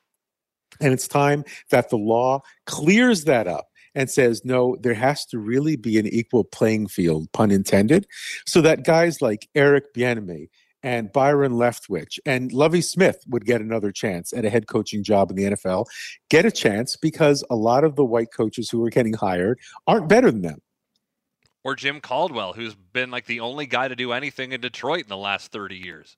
And 0.79 0.93
it's 0.93 1.07
time 1.07 1.43
that 1.69 1.89
the 1.89 1.97
law 1.97 2.41
clears 2.65 3.25
that 3.25 3.47
up 3.47 3.67
and 3.93 4.09
says, 4.09 4.43
no, 4.45 4.77
there 4.79 4.93
has 4.93 5.25
to 5.27 5.39
really 5.39 5.75
be 5.75 5.97
an 5.99 6.07
equal 6.07 6.43
playing 6.43 6.87
field, 6.87 7.31
pun 7.31 7.51
intended, 7.51 8.07
so 8.45 8.61
that 8.61 8.85
guys 8.85 9.21
like 9.21 9.49
Eric 9.55 9.93
Bieniemy 9.93 10.47
and 10.83 11.11
Byron 11.11 11.53
Leftwich 11.53 12.19
and 12.25 12.51
Lovie 12.51 12.81
Smith 12.81 13.23
would 13.27 13.45
get 13.45 13.61
another 13.61 13.91
chance 13.91 14.33
at 14.33 14.45
a 14.45 14.49
head 14.49 14.67
coaching 14.67 15.03
job 15.03 15.29
in 15.29 15.35
the 15.35 15.43
NFL, 15.43 15.85
get 16.29 16.45
a 16.45 16.51
chance 16.51 16.97
because 16.97 17.43
a 17.49 17.55
lot 17.55 17.83
of 17.83 17.95
the 17.95 18.05
white 18.05 18.31
coaches 18.35 18.69
who 18.69 18.83
are 18.83 18.89
getting 18.89 19.13
hired 19.13 19.59
aren't 19.87 20.09
better 20.09 20.31
than 20.31 20.41
them. 20.41 20.61
Or 21.63 21.75
Jim 21.75 22.01
Caldwell, 22.01 22.53
who's 22.53 22.73
been 22.73 23.11
like 23.11 23.27
the 23.27 23.41
only 23.41 23.67
guy 23.67 23.87
to 23.87 23.95
do 23.95 24.11
anything 24.11 24.51
in 24.51 24.61
Detroit 24.61 25.03
in 25.03 25.09
the 25.09 25.17
last 25.17 25.51
30 25.51 25.75
years. 25.75 26.17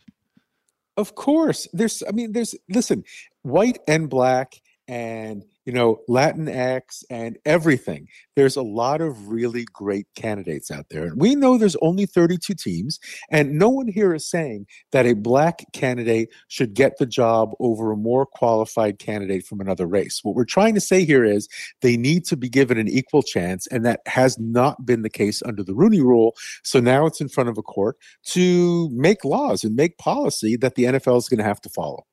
Of 0.95 1.15
course. 1.15 1.67
There's, 1.73 2.01
I 2.07 2.11
mean, 2.11 2.31
there's, 2.31 2.55
listen, 2.69 3.03
white 3.41 3.79
and 3.87 4.09
black 4.09 4.61
and 4.87 5.43
you 5.65 5.73
know, 5.73 5.99
Latinx 6.09 7.03
and 7.09 7.37
everything. 7.45 8.07
There's 8.35 8.55
a 8.55 8.61
lot 8.61 9.01
of 9.01 9.29
really 9.29 9.65
great 9.73 10.07
candidates 10.15 10.71
out 10.71 10.87
there. 10.89 11.03
And 11.03 11.21
we 11.21 11.35
know 11.35 11.57
there's 11.57 11.77
only 11.81 12.05
32 12.05 12.53
teams, 12.53 12.99
and 13.29 13.57
no 13.57 13.69
one 13.69 13.87
here 13.87 14.13
is 14.13 14.29
saying 14.29 14.67
that 14.91 15.05
a 15.05 15.13
black 15.13 15.63
candidate 15.73 16.29
should 16.47 16.73
get 16.73 16.97
the 16.97 17.05
job 17.05 17.51
over 17.59 17.91
a 17.91 17.97
more 17.97 18.25
qualified 18.25 18.99
candidate 18.99 19.45
from 19.45 19.61
another 19.61 19.85
race. 19.85 20.19
What 20.23 20.35
we're 20.35 20.45
trying 20.45 20.73
to 20.75 20.81
say 20.81 21.05
here 21.05 21.23
is 21.23 21.47
they 21.81 21.97
need 21.97 22.25
to 22.25 22.37
be 22.37 22.49
given 22.49 22.77
an 22.77 22.87
equal 22.87 23.23
chance, 23.23 23.67
and 23.67 23.85
that 23.85 24.01
has 24.05 24.37
not 24.39 24.85
been 24.85 25.01
the 25.01 25.09
case 25.09 25.41
under 25.45 25.63
the 25.63 25.75
Rooney 25.75 26.01
rule. 26.01 26.35
So 26.63 26.79
now 26.79 27.05
it's 27.05 27.21
in 27.21 27.29
front 27.29 27.49
of 27.49 27.57
a 27.57 27.63
court 27.63 27.97
to 28.27 28.89
make 28.91 29.23
laws 29.23 29.63
and 29.63 29.75
make 29.75 29.97
policy 29.97 30.57
that 30.57 30.75
the 30.75 30.85
NFL 30.85 31.17
is 31.17 31.29
going 31.29 31.37
to 31.37 31.43
have 31.43 31.61
to 31.61 31.69
follow 31.69 32.05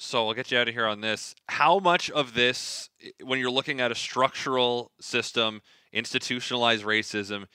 so 0.00 0.26
I'll 0.26 0.34
get 0.34 0.50
you 0.50 0.58
out 0.58 0.68
of 0.68 0.74
here 0.74 0.86
on 0.86 1.00
this. 1.00 1.34
How 1.48 1.78
much 1.78 2.10
of 2.10 2.34
this, 2.34 2.88
when 3.22 3.38
you're 3.38 3.50
looking 3.50 3.80
at 3.80 3.92
a 3.92 3.94
structural 3.94 4.92
system, 5.00 5.60
institutionalized 5.92 6.84
racism, 6.84 7.46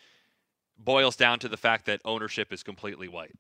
boils 0.78 1.16
down 1.16 1.40
to 1.40 1.50
the 1.50 1.58
fact 1.58 1.88
that 1.88 2.02
ownership 2.06 2.54
is 2.54 2.62
completely 2.62 3.08
white? 3.08 3.34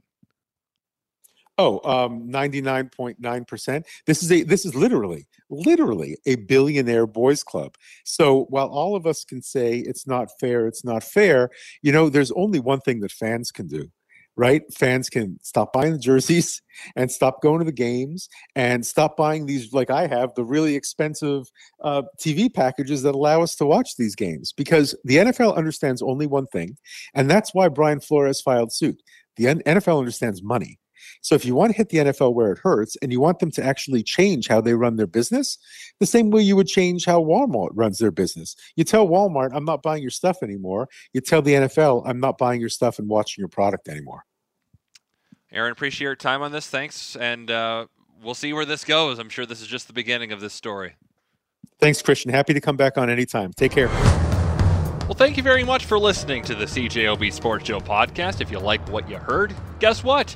Oh, 1.58 1.80
um, 1.89 2.28
99.9%. 2.28 3.86
This 4.06 4.24
is 4.24 4.32
a 4.32 4.44
this 4.44 4.65
is 4.65 4.76
literally 4.76 5.26
literally 5.50 6.18
a 6.26 6.36
billionaire 6.36 7.08
boys 7.08 7.44
club. 7.44 7.76
So 8.04 8.46
while 8.50 8.68
all 8.68 8.96
of 8.96 9.06
us 9.06 9.24
can 9.24 9.41
say 9.41 9.78
it's 9.78 10.06
not 10.06 10.30
fair, 10.39 10.68
it's 10.68 10.84
not 10.84 11.04
fair, 11.04 11.50
you 11.82 11.94
know, 11.94 12.10
there's 12.10 12.32
only 12.32 12.60
one 12.60 12.82
thing 12.82 13.00
that 13.02 13.12
fans 13.12 13.52
can 13.52 13.68
do 13.68 13.89
right? 14.36 14.62
Fans 14.74 15.10
can 15.10 15.39
stop 15.41 15.74
buying 15.74 15.93
the 15.93 16.00
jerseys 16.00 16.62
and 16.95 17.12
stop 17.12 17.41
going 17.41 17.60
to 17.60 17.65
the 17.65 17.71
games 17.71 18.30
and 18.56 18.86
stop 18.86 19.15
buying 19.17 19.45
these, 19.45 19.74
like 19.74 19.89
I 19.89 20.08
have, 20.08 20.34
the 20.36 20.43
really 20.43 20.76
expensive 20.76 21.50
uh, 21.82 22.04
TV 22.19 22.54
packages 22.54 23.04
that 23.04 23.15
allow 23.15 23.41
us 23.41 23.56
to 23.56 23.65
watch 23.65 23.95
these 23.98 24.15
games 24.15 24.54
because 24.54 24.95
the 25.04 25.17
NFL 25.17 25.56
understands 25.56 26.02
only 26.02 26.28
one 26.28 26.48
thing, 26.48 26.78
and 27.13 27.30
that's 27.30 27.54
why 27.54 27.67
Brian 27.69 28.00
Flores 28.00 28.41
filed 28.41 28.74
suit. 28.74 29.02
The 29.38 29.45
NFL 29.45 30.00
understands 30.00 30.41
money. 30.41 30.80
So 31.21 31.36
if 31.36 31.45
you 31.45 31.55
want 31.55 31.71
to 31.71 31.77
hit 31.77 31.89
the 31.89 31.97
NFL 31.97 32.34
where 32.34 32.51
it 32.51 32.60
hurts 32.60 32.95
and 33.01 33.12
you 33.12 33.19
want 33.19 33.39
them 33.39 33.51
to 33.51 33.63
actually 33.63 34.03
change 34.03 34.47
how 34.47 34.62
they 34.62 34.73
run 34.73 34.95
their 34.95 35.08
business, 35.08 35.58
the 35.99 36.05
same 36.05 36.29
way 36.31 36.41
you 36.41 36.55
would 36.55 36.67
change 36.67 37.05
how 37.05 37.21
Walmart 37.21 37.69
runs 37.73 37.99
their 37.99 38.12
business. 38.12 38.55
You 38.75 38.84
tell 38.84 39.08
Walmart, 39.08 39.51
I'm 39.53 39.65
not 39.65 39.81
buying 39.81 40.01
your 40.01 40.12
stuff 40.12 40.43
anymore. 40.43 40.89
You 41.13 41.21
tell 41.21 41.41
the 41.41 41.53
NFL, 41.53 42.03
I'm 42.05 42.19
not 42.19 42.38
buying 42.38 42.60
your 42.60 42.69
stuff 42.69 42.99
and 42.99 43.08
watching 43.08 43.41
your 43.41 43.49
product 43.49 43.88
anymore. 43.88 44.23
Aaron, 45.51 45.71
appreciate 45.71 46.05
your 46.05 46.15
time 46.15 46.41
on 46.41 46.51
this. 46.51 46.67
Thanks. 46.67 47.15
And 47.15 47.49
uh, 47.49 47.88
we'll 48.21 48.36
see 48.36 48.51
where 48.53 48.65
this 48.65 48.84
goes. 48.84 49.19
I'm 49.19 49.29
sure 49.29 49.45
this 49.45 49.62
is 49.62 49.67
just 49.67 49.88
the 49.88 49.93
beginning 49.93 50.31
of 50.31 50.41
this 50.41 50.53
story. 50.53 50.95
Thanks, 51.79 52.01
Christian. 52.01 52.31
Happy 52.31 52.53
to 52.53 52.62
come 52.62 52.77
back 52.77 52.97
on 52.97 53.10
anytime. 53.10 53.53
Take 53.53 53.71
care. 53.71 53.89
Well, 55.05 55.13
thank 55.13 55.38
you 55.38 55.43
very 55.43 55.63
much 55.63 55.86
for 55.86 55.99
listening 55.99 56.43
to 56.45 56.55
the 56.55 56.65
CJOB 56.65 57.31
Sports 57.31 57.67
Show 57.67 57.79
podcast. 57.79 58.41
If 58.41 58.49
you 58.49 58.60
like 58.60 58.88
what 58.89 59.08
you 59.08 59.17
heard, 59.17 59.55
guess 59.79 60.03
what? 60.03 60.36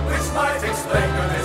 Thank 0.93 1.35
you. 1.35 1.40